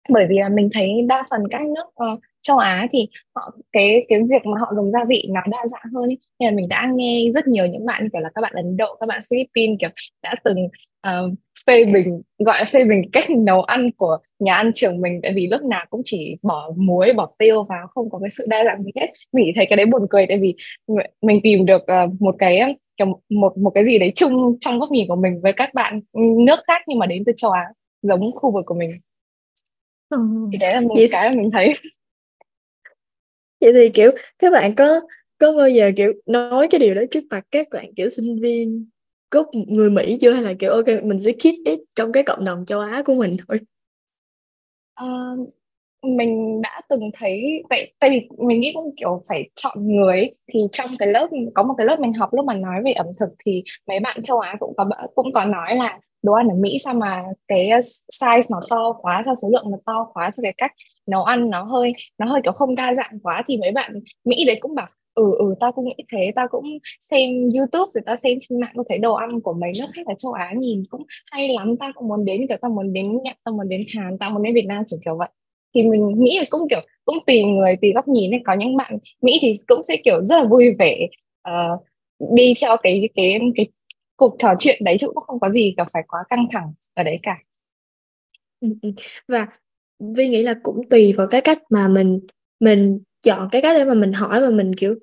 [0.09, 4.07] bởi vì là mình thấy đa phần các nước uh, châu Á thì họ cái
[4.09, 6.19] cái việc mà họ dùng gia vị nó đa dạng hơn ấy.
[6.39, 8.97] nên là mình đã nghe rất nhiều những bạn kiểu là các bạn Ấn Độ
[9.01, 9.91] các bạn Philippines kiểu
[10.23, 10.57] đã từng
[11.07, 11.33] uh,
[11.67, 15.33] phê bình gọi là phê bình cách nấu ăn của nhà ăn trường mình tại
[15.37, 18.65] vì lúc nào cũng chỉ bỏ muối bỏ tiêu vào không có cái sự đa
[18.65, 19.07] dạng gì hết.
[19.33, 20.55] Mình thấy cái đấy buồn cười tại vì
[21.23, 24.91] mình tìm được uh, một cái kiểu một một cái gì đấy chung trong góc
[24.91, 26.01] nhìn của mình với các bạn
[26.47, 27.65] nước khác nhưng mà đến từ châu Á
[28.03, 28.91] giống khu vực của mình.
[30.09, 30.19] Ừ.
[30.53, 31.09] thì đấy là một vậy...
[31.13, 31.73] cái mà mình thấy.
[33.61, 35.01] Vậy thì kiểu các bạn có
[35.39, 38.89] có bao giờ kiểu nói cái điều đó trước mặt các bạn kiểu sinh viên
[39.37, 40.33] gốc người Mỹ chưa?
[40.33, 43.15] Hay là kiểu ok mình sẽ keep it trong cái cộng đồng châu Á của
[43.15, 43.59] mình thôi?
[45.05, 45.49] Uh,
[46.03, 50.61] mình đã từng thấy vậy tại vì mình nghĩ cũng kiểu phải chọn người thì
[50.73, 53.29] trong cái lớp có một cái lớp mình học lúc mà nói về ẩm thực
[53.47, 56.77] thì mấy bạn châu Á cũng có cũng có nói là đồ ăn ở Mỹ
[56.81, 57.71] sao mà cái
[58.13, 60.73] size nó to quá sao số lượng nó to quá thì cái cách
[61.07, 63.43] nấu ăn nó hơi nó hơi kiểu không đa dạng quá.
[63.47, 63.93] Thì mấy bạn
[64.25, 66.33] Mỹ đấy cũng bảo ừ ừ tao cũng nghĩ thế.
[66.37, 66.65] Tao cũng
[67.01, 70.07] xem YouTube rồi tao xem trên mạng tao thấy đồ ăn của mấy nước khác
[70.07, 71.03] ở châu Á nhìn cũng
[71.33, 71.77] hay lắm.
[71.81, 74.43] Tao cũng muốn đến kiểu tao muốn đến Nhật tao muốn đến Hàn tao muốn
[74.43, 75.29] đến Việt Nam kiểu kiểu vậy.
[75.75, 78.41] Thì mình nghĩ là cũng kiểu cũng tùy người tùy góc nhìn ấy.
[78.47, 81.07] Có những bạn Mỹ thì cũng sẽ kiểu rất là vui vẻ
[81.49, 81.81] uh,
[82.37, 83.67] đi theo cái cái cái
[84.17, 87.03] cuộc trò chuyện đấy chứ cũng không có gì cả phải quá căng thẳng ở
[87.03, 87.39] đấy cả.
[88.61, 88.93] Ừ, ừ.
[89.29, 89.47] Và
[90.15, 92.21] Vi nghĩ là cũng tùy vào cái cách mà mình
[92.61, 94.95] mình chọn cái cách để mà mình hỏi và mình kiểu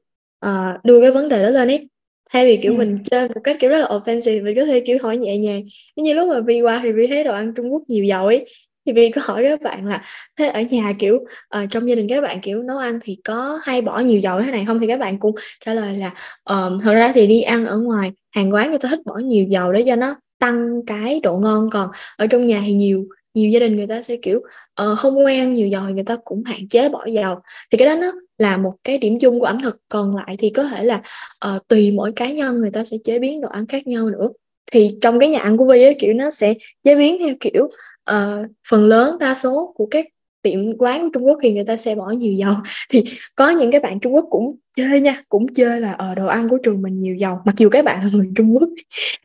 [0.45, 1.89] uh, đưa cái vấn đề đó lên ấy.
[2.31, 2.77] Thay vì kiểu ừ.
[2.77, 5.61] mình chơi một cách kiểu rất là offensive mình có thể kiểu hỏi nhẹ nhàng.
[5.95, 8.45] Như lúc mà Vi qua thì Vi thấy đồ ăn Trung Quốc nhiều dầu ấy
[8.85, 10.03] thì Vi có hỏi các bạn là
[10.37, 13.59] thế ở nhà kiểu uh, trong gia đình các bạn kiểu nấu ăn thì có
[13.63, 14.79] hay bỏ nhiều dầu thế này không?
[14.79, 16.13] Thì các bạn cũng trả lời là
[16.49, 19.45] um, thật ra thì đi ăn ở ngoài hàng quán người ta thích bỏ nhiều
[19.49, 23.49] dầu để cho nó tăng cái độ ngon còn ở trong nhà thì nhiều nhiều
[23.49, 26.67] gia đình người ta sẽ kiểu uh, không quen nhiều dầu người ta cũng hạn
[26.67, 27.35] chế bỏ dầu.
[27.71, 28.11] Thì cái đó nó
[28.43, 29.77] là một cái điểm chung của ẩm thực.
[29.89, 31.01] Còn lại thì có thể là
[31.47, 34.29] uh, tùy mỗi cá nhân người ta sẽ chế biến đồ ăn khác nhau nữa.
[34.71, 36.53] Thì trong cái nhà ăn của Vi ấy, kiểu nó sẽ
[36.83, 37.63] chế biến theo kiểu
[38.11, 40.05] uh, phần lớn đa số của các
[40.41, 42.53] tiệm quán của Trung Quốc thì người ta sẽ bỏ nhiều dầu.
[42.89, 43.03] Thì
[43.35, 46.49] có những cái bạn Trung Quốc cũng chơi nha cũng chơi là ở đồ ăn
[46.49, 48.69] của trường mình nhiều dầu mặc dù các bạn là người Trung Quốc.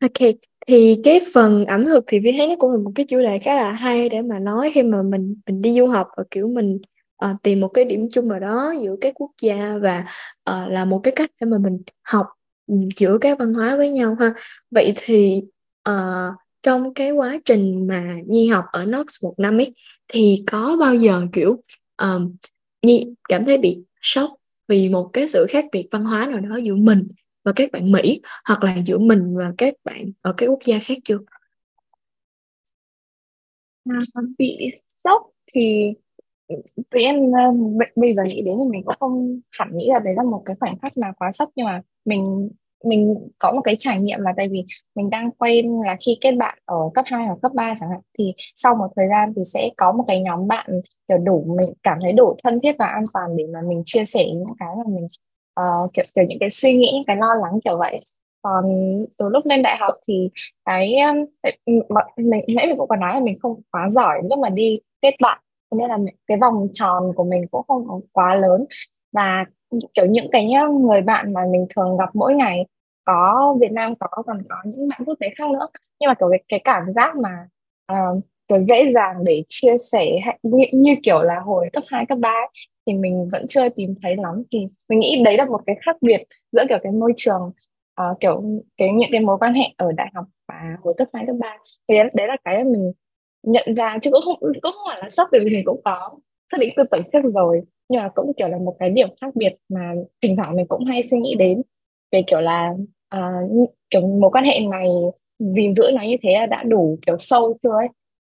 [0.00, 0.34] Ok
[0.66, 3.38] thì cái phần ẩm thực thì Vi thấy nó cũng là một cái chủ đề
[3.38, 6.48] khá là hay để mà nói khi mà mình mình đi du học và kiểu
[6.48, 6.78] mình
[7.24, 10.04] uh, tìm một cái điểm chung nào đó giữa các quốc gia và
[10.50, 12.26] uh, là một cái cách để mà mình học
[12.66, 14.34] ừ, giữa các văn hóa với nhau ha
[14.70, 15.42] vậy thì
[15.88, 19.74] uh, trong cái quá trình mà Nhi học ở Knox một năm ấy
[20.08, 21.62] thì có bao giờ kiểu
[22.02, 22.36] um,
[22.82, 24.30] Nhi cảm thấy bị sốc
[24.68, 27.08] vì một cái sự khác biệt văn hóa nào đó giữa mình
[27.44, 30.78] và các bạn Mỹ hoặc là giữa mình và các bạn ở các quốc gia
[30.78, 31.18] khác chưa?
[33.84, 33.98] À,
[34.38, 34.58] bị
[35.04, 35.92] sốc thì
[36.76, 39.98] tự nhiên ờ, b- bây giờ nghĩ đến thì mình cũng không hẳn nghĩ là
[39.98, 42.50] đấy là một cái khoảnh khắc nào quá sốc nhưng mà mình
[42.84, 46.32] mình có một cái trải nghiệm là tại vì mình đang quen là khi kết
[46.32, 49.42] bạn ở cấp 2 hoặc cấp 3 chẳng hạn thì sau một thời gian thì
[49.44, 50.66] sẽ có một cái nhóm bạn
[51.08, 54.04] kiểu đủ mình cảm thấy đủ thân thiết và an toàn để mà mình chia
[54.04, 55.06] sẻ những cái mà mình
[55.60, 57.98] uh, kiểu kiểu những cái suy nghĩ những cái lo lắng kiểu vậy.
[58.42, 58.64] Còn
[59.18, 60.30] từ lúc lên đại học thì
[60.64, 60.94] cái
[62.16, 65.14] mình nãy mình cũng có nói là mình không quá giỏi lúc mà đi kết
[65.20, 65.38] bạn
[65.70, 68.64] nên là cái vòng tròn của mình cũng không có quá lớn.
[69.12, 69.44] Và
[69.94, 72.66] kiểu những cái ờ, người bạn mà mình thường gặp mỗi ngày
[73.04, 75.66] có Việt Nam có còn có những bạn quốc tế khác nữa.
[76.00, 77.48] Nhưng mà kiểu cái, cái cảm giác mà
[77.92, 80.06] uh, kiểu dễ dàng để chia sẻ
[80.42, 82.30] như, như kiểu là hồi cấp 2, cấp 3
[82.86, 84.42] thì mình vẫn chưa tìm thấy lắm.
[84.52, 87.50] Thì mình nghĩ đấy là một cái khác biệt giữa kiểu cái môi trường
[88.00, 88.42] uh, kiểu
[88.76, 91.56] cái những cái mối quan hệ ở đại học và hồi cấp 2, cấp 3
[91.88, 92.92] thì đấy, đấy là cái mình
[93.46, 96.18] nhận ra chứ cũng không cũng không phải là sốc bởi vì mình cũng có
[96.52, 97.62] xác định tư tưởng trước rồi.
[97.88, 100.84] Nhưng mà cũng kiểu là một cái điểm khác biệt mà thỉnh thoảng mình cũng
[100.84, 101.62] hay suy nghĩ đến.
[102.12, 102.74] Về kiểu là
[103.16, 104.88] uh, kiểu mối quan hệ này
[105.38, 107.88] gìn giữ nó như thế là đã đủ kiểu sâu chưa ấy?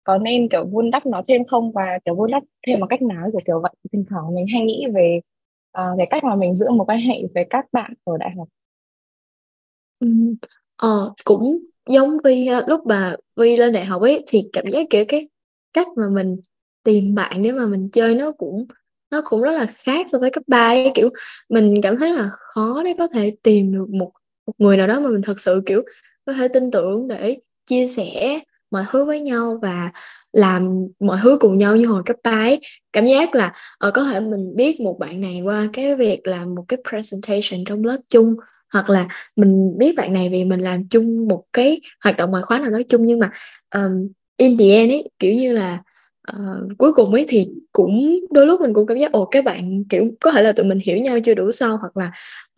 [0.03, 1.71] Có nên kiểu vun đắp nó thêm không?
[1.71, 3.73] Và kiểu vun đắp thêm một cách nào kiểu kiểu vậy.
[3.93, 5.19] Thỉnh thoảng mình hay nghĩ về
[5.71, 8.31] ờ, uh, cái cách mà mình giữ một quan hệ với các bạn ở đại
[8.37, 8.47] học.
[9.99, 10.07] Ừ.
[10.75, 11.59] ờ cũng
[11.93, 15.27] giống Vi ờ, lúc mà Vi lên đại học ấy, thì cảm giác, kiểu, cái
[15.73, 16.37] cách mà mình
[16.83, 18.65] tìm bạn để mà mình chơi nó cũng
[19.11, 21.09] nó cũng rất là khác so với cấp 3 ấy kiểu,
[21.49, 24.11] mình cảm thấy là khó để có thể tìm được một
[24.47, 25.81] một người nào đó mà mình thật sự, kiểu,
[26.25, 27.37] có thể tin tưởng để
[27.69, 28.39] chia sẻ
[28.71, 29.91] mọi thứ với nhau và
[30.33, 32.59] làm mọi thứ cùng nhau như hồi cấp 3 ấy.
[32.93, 36.55] cảm giác là ở có thể mình biết một bạn này qua cái việc làm
[36.55, 38.35] một cái presentation trong lớp chung
[38.73, 42.43] hoặc là mình biết bạn này vì mình làm chung một cái hoạt động ngoại
[42.43, 43.31] khóa nào đó chung nhưng mà
[43.75, 45.83] um, in the end ấy kiểu như là
[46.31, 49.83] uh, cuối cùng ấy thì cũng đôi lúc mình cũng cảm giác ồ các bạn
[49.89, 52.11] kiểu có thể là tụi mình hiểu nhau chưa đủ sâu hoặc là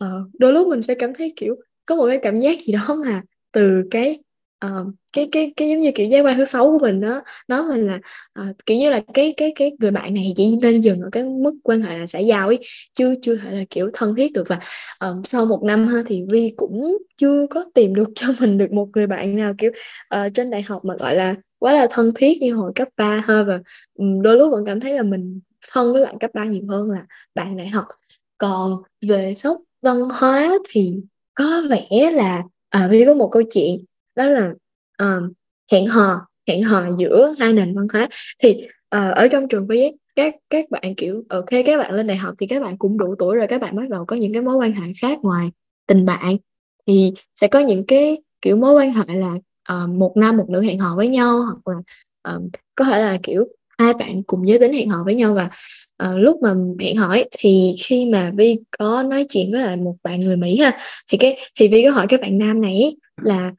[0.04, 2.94] uh, đôi lúc mình sẽ cảm thấy kiểu có một cái cảm giác gì đó
[3.06, 3.22] mà
[3.52, 4.18] từ cái
[4.66, 7.68] uh, cái cái cái giống như kiểu giác quan thứ sáu của mình đó nó
[7.68, 7.98] mình là
[8.40, 11.22] uh, kiểu như là cái cái cái người bạn này chỉ nên dừng ở cái
[11.22, 12.58] mức quan hệ là xã giao ấy
[12.94, 14.48] chưa chưa thể là kiểu thân thiết được.
[14.48, 14.60] Và
[15.00, 18.72] um, sau một năm ha thì Vi cũng chưa có tìm được cho mình được
[18.72, 19.70] một người bạn nào kiểu
[20.14, 23.22] uh, trên đại học mà gọi là quá là thân thiết như hồi cấp 3
[23.26, 23.42] ha.
[23.42, 23.60] Và
[23.94, 25.40] um, đôi lúc vẫn cảm thấy là mình
[25.72, 27.86] thân với bạn cấp 3 nhiều hơn là bạn đại học.
[28.38, 30.94] Còn về sốc văn hóa thì
[31.34, 33.84] có vẻ là à, Vi có một câu chuyện
[34.16, 34.52] đó là
[35.02, 35.32] uh,
[35.72, 38.08] hẹn hò hẹn hò giữa hai nền văn hóa.
[38.38, 38.50] Thì
[38.96, 42.34] uh, ở trong trường với các các bạn kiểu ok các bạn lên đại học
[42.38, 44.56] thì các bạn cũng đủ tuổi rồi các bạn bắt đầu có những cái mối
[44.56, 45.50] quan hệ khác ngoài
[45.86, 46.36] tình bạn.
[46.86, 49.34] Thì sẽ có những cái kiểu mối quan hệ là
[49.72, 51.82] uh, một nam một nữ hẹn hò với nhau hoặc là
[52.36, 52.42] uh,
[52.74, 53.44] có thể là kiểu
[53.78, 55.34] hai bạn cùng giới tính hẹn hò với nhau.
[55.34, 55.50] Và
[56.04, 59.96] uh, lúc mà hẹn hỏi thì khi mà Vi có nói chuyện với lại một
[60.02, 63.52] bạn người Mỹ ha thì cái thì Vi có hỏi cái bạn nam này là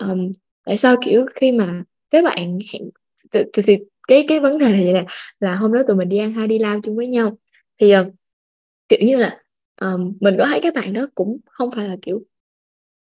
[0.00, 0.32] um,
[0.64, 2.90] tại sao kiểu khi mà các bạn hẹn
[3.32, 3.76] thì, thì
[4.08, 5.04] cái cái vấn đề này vậy nè
[5.40, 7.38] là hôm đó tụi mình đi ăn hay đi lao chung với nhau.
[7.80, 8.06] Thì um,
[8.88, 9.40] kiểu như là
[9.80, 12.22] um, mình có thấy các bạn đó cũng không phải là kiểu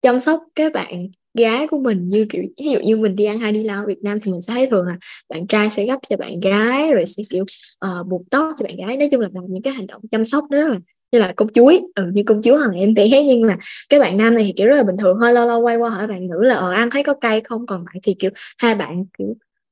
[0.02, 3.40] chăm sóc các bạn gái của mình như kiểu ví dụ như mình đi ăn
[3.40, 4.98] hay đi lao ở Việt Nam thì mình sẽ thấy thường là
[5.30, 7.44] bạn trai sẽ gấp cho bạn gái rồi sẽ kiểu
[7.86, 8.98] uh, buộc tóc cho bạn gái.
[8.98, 10.80] Nói chung là làm những cái hành động chăm sóc đó rất là
[11.12, 11.82] như là công chuối.
[11.96, 13.24] Ừ, như công chúa hoặc em bé.
[13.24, 13.58] Nhưng mà
[13.90, 15.90] cái bạn nam này thì kiểu rất là bình thường hơi lâu lâu quay qua
[15.90, 17.66] hỏi bạn nữ là ờ ăn thấy có cay không?
[17.66, 19.28] Còn bạn thì kiểu hai bạn kiểu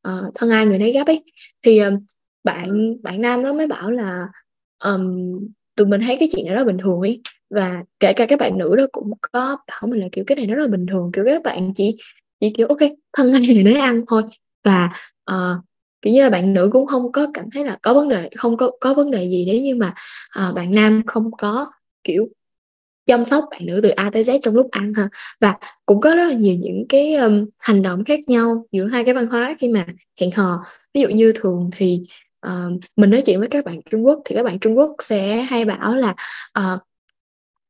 [0.08, 1.24] uh, thân ai người nấy gấp ấy.
[1.66, 1.98] Thì um,
[2.44, 4.28] bạn bạn nam đó mới bảo là
[4.84, 5.40] um,
[5.76, 7.22] tụi mình thấy cái chuyện này rất bình thường ấy.
[7.50, 10.48] Và kể cả các bạn nữ đó cũng có bảo mình là kiểu cái này
[10.48, 11.12] nó rất là bình thường.
[11.14, 11.98] Kiểu các bạn chỉ
[12.42, 12.80] chỉ kiểu ok
[13.14, 14.24] thân ai người nấy ăn thôi.
[14.64, 14.90] Và
[15.32, 15.64] uh,
[16.02, 18.58] kiểu như là bạn nữ cũng không có cảm thấy là có vấn đề không
[18.58, 19.94] có có vấn đề gì nếu như mà
[20.50, 21.72] uh, bạn nam không có
[22.04, 22.28] kiểu
[23.10, 25.10] chăm sóc bạn nữ từ A tới Z trong lúc ăn ha.
[25.40, 29.04] Và cũng có rất là nhiều những cái um, hành động khác nhau giữa hai
[29.04, 29.86] cái văn hóa khi mà
[30.20, 30.66] hẹn hò.
[30.94, 32.02] Ví dụ như thường thì
[32.48, 35.42] uh, mình nói chuyện với các bạn Trung Quốc thì các bạn Trung Quốc sẽ
[35.42, 36.16] hay bảo là
[36.60, 36.80] uh,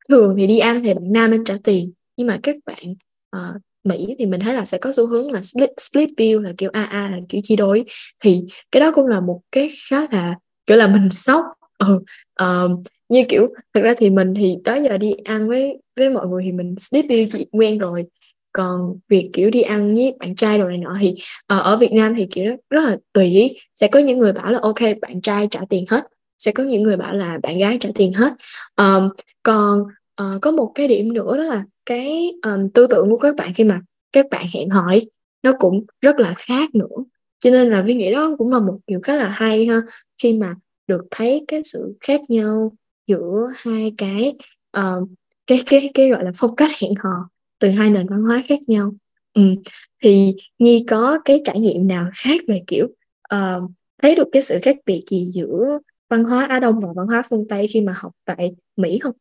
[0.09, 2.95] thường thì đi ăn thì bạn nam nên trả tiền nhưng mà các bạn
[3.37, 6.53] uh, Mỹ thì mình thấy là sẽ có xu hướng là split, split bill là
[6.57, 7.85] kiểu AA là kiểu chia đôi
[8.23, 11.45] thì cái đó cũng là một cái khá là kiểu là mình sốc.
[11.77, 11.99] Ừ,
[12.43, 12.71] uh,
[13.09, 16.43] như kiểu thật ra thì mình thì đó giờ đi ăn với với mọi người
[16.45, 18.05] thì mình split bill chị quen rồi.
[18.51, 21.09] Còn việc kiểu đi ăn với bạn trai đồ này nọ thì
[21.53, 23.57] uh, ở Việt Nam thì kiểu rất, rất là tùy.
[23.75, 26.03] Sẽ có những người bảo là ok bạn trai trả tiền hết.
[26.37, 28.33] Sẽ có những người bảo là bạn gái trả tiền hết.
[28.77, 29.09] Um,
[29.43, 29.81] còn
[30.21, 33.53] uh, có một cái điểm nữa đó là cái um, tư tưởng của các bạn
[33.53, 35.09] khi mà các bạn hẹn hỏi
[35.43, 37.03] nó cũng rất là khác nữa
[37.39, 39.81] cho nên là vi nghĩ đó cũng là một điều khá là hay ha
[40.23, 40.55] khi mà
[40.87, 42.71] được thấy cái sự khác nhau
[43.07, 44.35] giữa hai cái
[44.77, 45.09] uh,
[45.47, 48.59] cái cái cái gọi là phong cách hẹn hò từ hai nền văn hóa khác
[48.67, 48.93] nhau
[49.33, 49.41] ừ.
[50.03, 52.87] thì nhi có cái trải nghiệm nào khác về kiểu
[53.35, 53.71] uh,
[54.01, 57.23] thấy được cái sự khác biệt gì giữa văn hóa Á Đông và văn hóa
[57.29, 59.15] phương Tây khi mà học tại Mỹ không?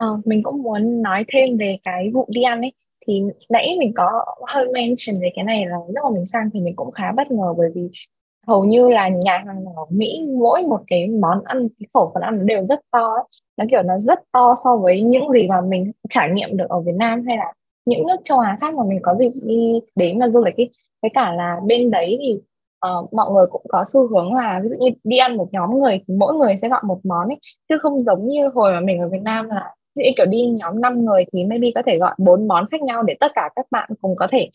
[0.00, 2.72] Ờ, mình cũng muốn nói thêm về cái vụ đi ăn ấy.
[3.06, 6.60] Thì nãy mình có hơi mention về cái này là lúc mà mình sang thì
[6.60, 7.88] mình cũng khá bất ngờ bởi vì
[8.46, 12.22] hầu như là nhà hàng ở Mỹ mỗi một cái món ăn cái khẩu phần
[12.22, 13.24] ăn nó đều rất to ấy.
[13.56, 16.80] nó kiểu nó rất to so với những gì mà mình trải nghiệm được ở
[16.80, 17.52] Việt Nam hay là
[17.86, 20.70] những nước châu Á khác mà mình có dịp đi đến mà du lịch ấy.
[21.02, 22.40] Với cả là bên đấy thì
[22.90, 25.78] uh, mọi người cũng có xu hướng là ví dụ như đi ăn một nhóm
[25.78, 27.38] người thì mỗi người sẽ gọi một món ấy.
[27.68, 30.80] Chứ không giống như hồi mà mình ở Việt Nam là dụ kiểu đi nhóm
[30.80, 33.66] 5 người thì maybe có thể gọi bốn món khác nhau để tất cả các
[33.70, 34.48] bạn cùng có thể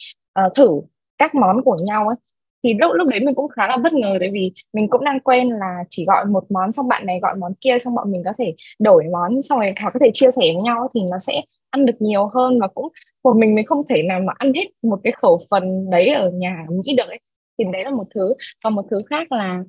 [0.46, 0.82] uh, thử
[1.18, 2.16] các món của nhau ấy.
[2.64, 5.20] Thì lúc lúc đấy mình cũng khá là bất ngờ tại vì mình cũng đang
[5.20, 8.22] quen là chỉ gọi một món xong bạn này gọi món kia xong bọn mình
[8.26, 11.18] có thể đổi món xong rồi họ có thể chia sẻ với nhau thì nó
[11.18, 12.88] sẽ ăn được nhiều hơn và cũng
[13.24, 16.30] một mình mình không thể nào mà ăn hết một cái khẩu phần đấy ở
[16.30, 17.20] nhà Mỹ được ấy.
[17.58, 18.34] Thì đấy là một thứ.
[18.64, 19.60] Còn một thứ khác là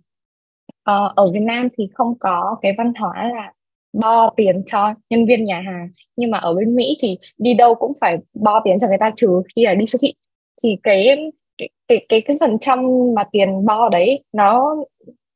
[0.91, 3.53] uh, ở Việt Nam thì không có cái văn hóa là
[4.01, 5.89] bo tiền cho nhân viên nhà hàng.
[6.17, 9.11] Nhưng mà ở bên Mỹ thì đi đâu cũng phải bo tiền cho người ta
[9.17, 10.15] trừ khi là đi siêu thị.
[10.63, 12.79] Thì cái cái cái cái, cái phần trăm
[13.15, 14.77] mà tiền bo đấy nó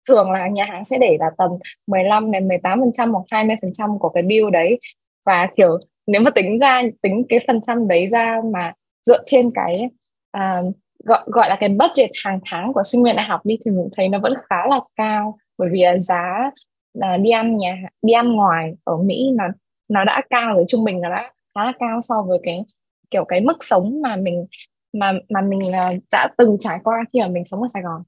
[0.08, 1.50] thường là nhà hàng sẽ để là tầm
[1.86, 4.78] 15 đến 18 phần trăm hoặc 20 phần trăm của cái bill đấy.
[5.26, 8.72] Và kiểu nếu mà tính ra tính cái phần trăm đấy ra mà
[9.06, 9.88] dựa trên cái
[10.36, 13.70] uh, gọi gọi là cái budget hàng tháng của sinh viên đại học đi thì
[13.70, 15.38] mình thấy nó vẫn khá là cao.
[15.58, 16.50] Bởi vì là giá
[16.94, 19.44] là đi ăn nhà đi ăn ngoài ở Mỹ nó
[19.88, 22.64] nó đã cao rồi trung bình nó đã khá là cao so với cái
[23.10, 24.46] kiểu cái mức sống mà mình
[24.92, 28.02] mà mà mình uh, đã từng trải qua khi mà mình sống ở Sài Gòn.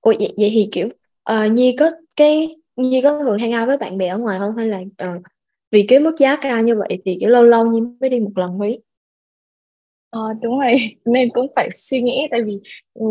[0.00, 0.88] Ủa vậy, vậy thì kiểu
[1.32, 4.56] uh, Nhi có cái Nhi có thường hang out với bạn bè ở ngoài không
[4.56, 5.22] hay là uh,
[5.70, 8.32] vì cái mức giá cao như vậy thì kiểu lâu lâu Nhi mới đi một
[8.36, 8.80] lần Mỹ?
[10.10, 10.74] Ờ, đúng rồi
[11.04, 12.60] nên cũng phải suy nghĩ tại vì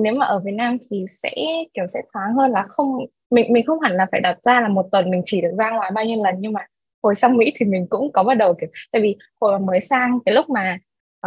[0.04, 1.36] nếu mà ở Việt Nam thì sẽ
[1.74, 2.98] kiểu sẽ thoáng hơn là không
[3.32, 5.72] mình mình không hẳn là phải đặt ra là một tuần mình chỉ được ra
[5.72, 6.62] ngoài bao nhiêu lần nhưng mà
[7.04, 9.82] hồi sang Mỹ thì mình cũng có bắt đầu kiểu tại vì hồi mà mới
[9.82, 10.78] sang cái lúc mà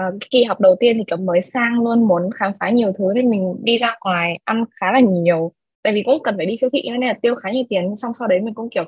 [0.01, 3.05] uh, kỳ học đầu tiên thì kiểu mới sang luôn muốn khám phá nhiều thứ
[3.15, 5.53] nên mình đi ra ngoài ăn khá là nhiều.
[5.83, 8.15] Tại vì cũng cần phải đi siêu thị nên là tiêu khá nhiều tiền xong
[8.15, 8.85] sau đấy mình cũng kiểu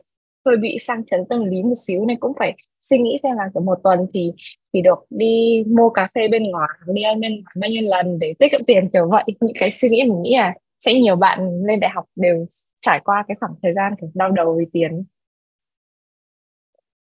[0.47, 2.55] hơi bị sang chấn tâm lý một xíu nên cũng phải
[2.91, 4.33] suy nghĩ xem là kiểu một tuần thì
[4.75, 8.19] thì được đi mua cà phê bên ngoài đi ăn bên ngoài bao nhiêu lần
[8.19, 9.25] để tiết kiệm tiền kiểu vậy.
[9.27, 12.47] Những cái suy nghĩ mình nghĩ là sẽ nhiều bạn lên đại học đều
[12.81, 15.05] trải qua cái khoảng thời gian kiểu đau đầu vì tiền.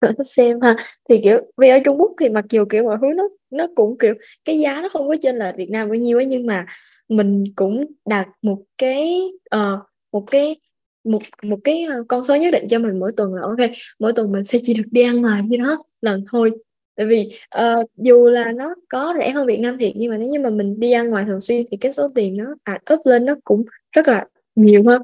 [0.25, 0.77] Xem ha.
[1.09, 3.99] Thì kiểu vì ở Trung Quốc thì mặc dù kiểu mọi thứ nó nó cũng
[3.99, 6.67] kiểu cái giá nó không có trên là Việt Nam bao nhiêu ấy nhưng mà
[7.09, 9.21] mình cũng đặt một cái
[9.57, 9.81] uh,
[10.13, 10.57] một cái
[11.05, 14.13] một một cái ờ, con số nhất định cho mình mỗi tuần là ok mỗi
[14.13, 16.51] tuần mình sẽ chỉ được đi ăn ngoài như đó lần thôi
[16.99, 20.29] tại vì uh, dù là nó có rẻ hơn Việt Nam thiệt nhưng mà nếu
[20.29, 23.07] như mà mình đi ăn ngoài thường xuyên thì cái số tiền nó add up
[23.07, 25.03] lên nó cũng rất là nhiều hơn.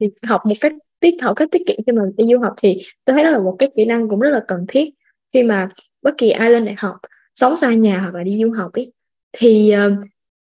[0.00, 2.78] Thì học một cách tiết học cách tiết kiệm cho mình đi du học thì
[3.04, 4.90] tôi thấy đó là một cái kỹ năng cũng rất là cần thiết.
[5.32, 5.68] Khi mà
[6.02, 6.96] bất kỳ ai lên đại học
[7.34, 8.92] sống xa nhà hoặc là đi du học ấy
[9.32, 9.92] thì uh,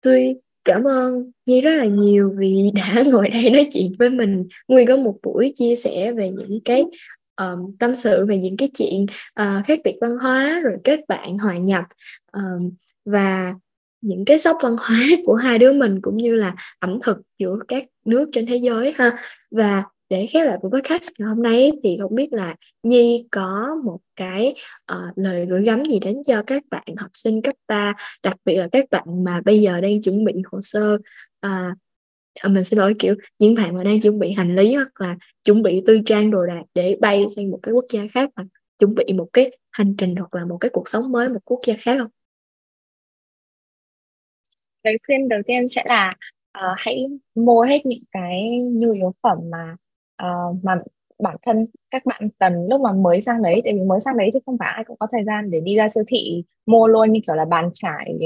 [0.01, 4.47] tôi cảm ơn Nhi rất là nhiều vì đã ngồi đây nói chuyện với mình.
[4.67, 6.85] Nguyên có một buổi chia sẻ về những cái
[7.39, 9.05] um, tâm sự về những cái chuyện
[9.41, 11.83] uh, khác biệt văn hóa rồi kết bạn hòa nhập
[12.31, 12.71] um,
[13.05, 13.53] và
[14.01, 17.59] những cái sốc văn hóa của hai đứa mình cũng như là ẩm thực giữa
[17.67, 19.17] các nước trên thế giới ha.
[19.51, 23.75] Và để khép lại buổi podcast ngày hôm nay thì không biết là Nhi có
[23.83, 24.55] một cái
[24.93, 28.57] uh, lời gửi gắm gì đến cho các bạn học sinh cấp 3 đặc biệt
[28.57, 30.97] là các bạn mà bây giờ đang chuẩn bị hồ sơ
[31.45, 31.77] uh,
[32.41, 35.15] Ờ, mình xin lỗi kiểu những bạn mà đang chuẩn bị hành lý hoặc là
[35.43, 38.43] chuẩn bị tư trang đồ đạc để bay sang một cái quốc gia khác và
[38.79, 41.59] chuẩn bị một cái hành trình hoặc là một cái cuộc sống mới một quốc
[41.67, 42.09] gia khác không?
[44.83, 46.13] Lời khuyên đầu tiên sẽ là
[46.57, 49.75] uh, hãy mua hết những cái nhu yếu phẩm mà
[50.23, 50.75] uh, mà
[51.19, 54.29] bản thân các bạn cần lúc mà mới sang đấy tại vì mới sang đấy
[54.33, 57.11] thì không phải ai cũng có thời gian để đi ra siêu thị mua luôn
[57.11, 58.19] như kiểu là bàn chải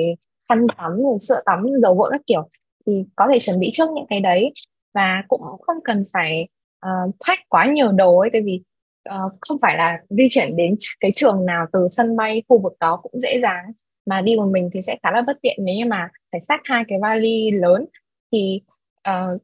[0.50, 2.50] khăn tắm sữa tắm dầu gội các kiểu
[2.88, 4.54] thì có thể chuẩn bị trước những cái đấy
[4.94, 6.48] và cũng không cần phải
[6.80, 8.62] ờ, uh, pack quá nhiều đồ ấy tại vì
[9.10, 12.74] uh, không phải là di chuyển đến cái trường nào từ sân bay khu vực
[12.80, 13.72] đó cũng dễ dàng.
[14.06, 16.62] Mà đi một mình thì sẽ khá là bất tiện nếu như mà phải xách
[16.64, 17.86] hai cái vali lớn.
[18.32, 18.62] Thì
[19.04, 19.42] ờ, uh,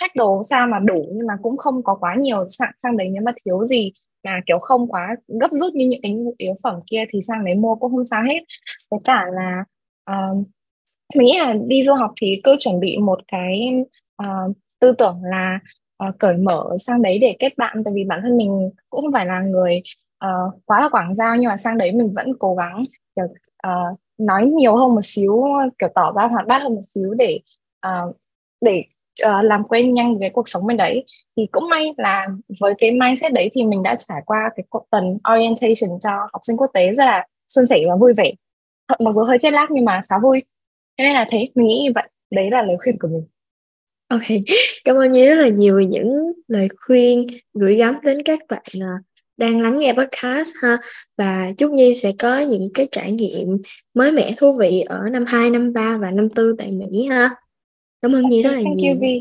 [0.00, 3.08] pack đồ sao mà đủ nhưng mà cũng không có quá nhiều sang, sang đấy
[3.12, 3.92] nếu mà thiếu gì.
[4.24, 7.54] Mà kiểu không quá gấp rút như những cái yếu phẩm kia thì sang đấy
[7.54, 8.40] mua cũng không sao hết.
[8.90, 9.64] Với cả là
[10.10, 10.46] uh,
[11.14, 13.70] mình nghĩ là đi du học thì cứ chuẩn bị một cái
[14.22, 15.58] uh, tư tưởng là
[16.08, 17.84] uh, cởi mở sang đấy để kết bạn.
[17.84, 19.82] Tại vì bản thân mình cũng không phải là người
[20.24, 22.82] uh, quá là quảng giao nhưng mà sang đấy mình vẫn cố gắng
[23.16, 23.24] kiểu,
[23.68, 25.44] uh, nói nhiều hơn một xíu
[25.78, 27.40] kiểu tỏ ra hoạt bát hơn một xíu để
[27.86, 28.16] uh,
[28.60, 28.84] để
[29.26, 31.04] uh, làm quen nhanh với cái cuộc sống bên đấy.
[31.36, 32.26] Thì cũng may là
[32.60, 36.56] với cái mindset đấy thì mình đã trải qua cái tuần orientation cho học sinh
[36.56, 38.32] quốc tế rất là suôn sẻ và vui vẻ.
[38.98, 40.42] Mặc dù hơi chết lác nhưng mà khá vui
[41.00, 43.24] thế nên là thế mình nghĩ như vậy đấy là lời khuyên của mình
[44.08, 44.22] Ok,
[44.84, 48.62] cảm ơn Nhi rất là nhiều về những lời khuyên gửi gắm đến các bạn
[48.80, 48.94] à,
[49.36, 50.78] đang lắng nghe podcast ha
[51.16, 53.48] và chúc Nhi sẽ có những cái trải nghiệm
[53.94, 57.30] mới mẻ thú vị ở năm 2, năm 3 và năm 4 tại Mỹ ha.
[58.02, 58.94] Cảm ơn Nhi rất là Thank nhiều.
[58.94, 59.20] you.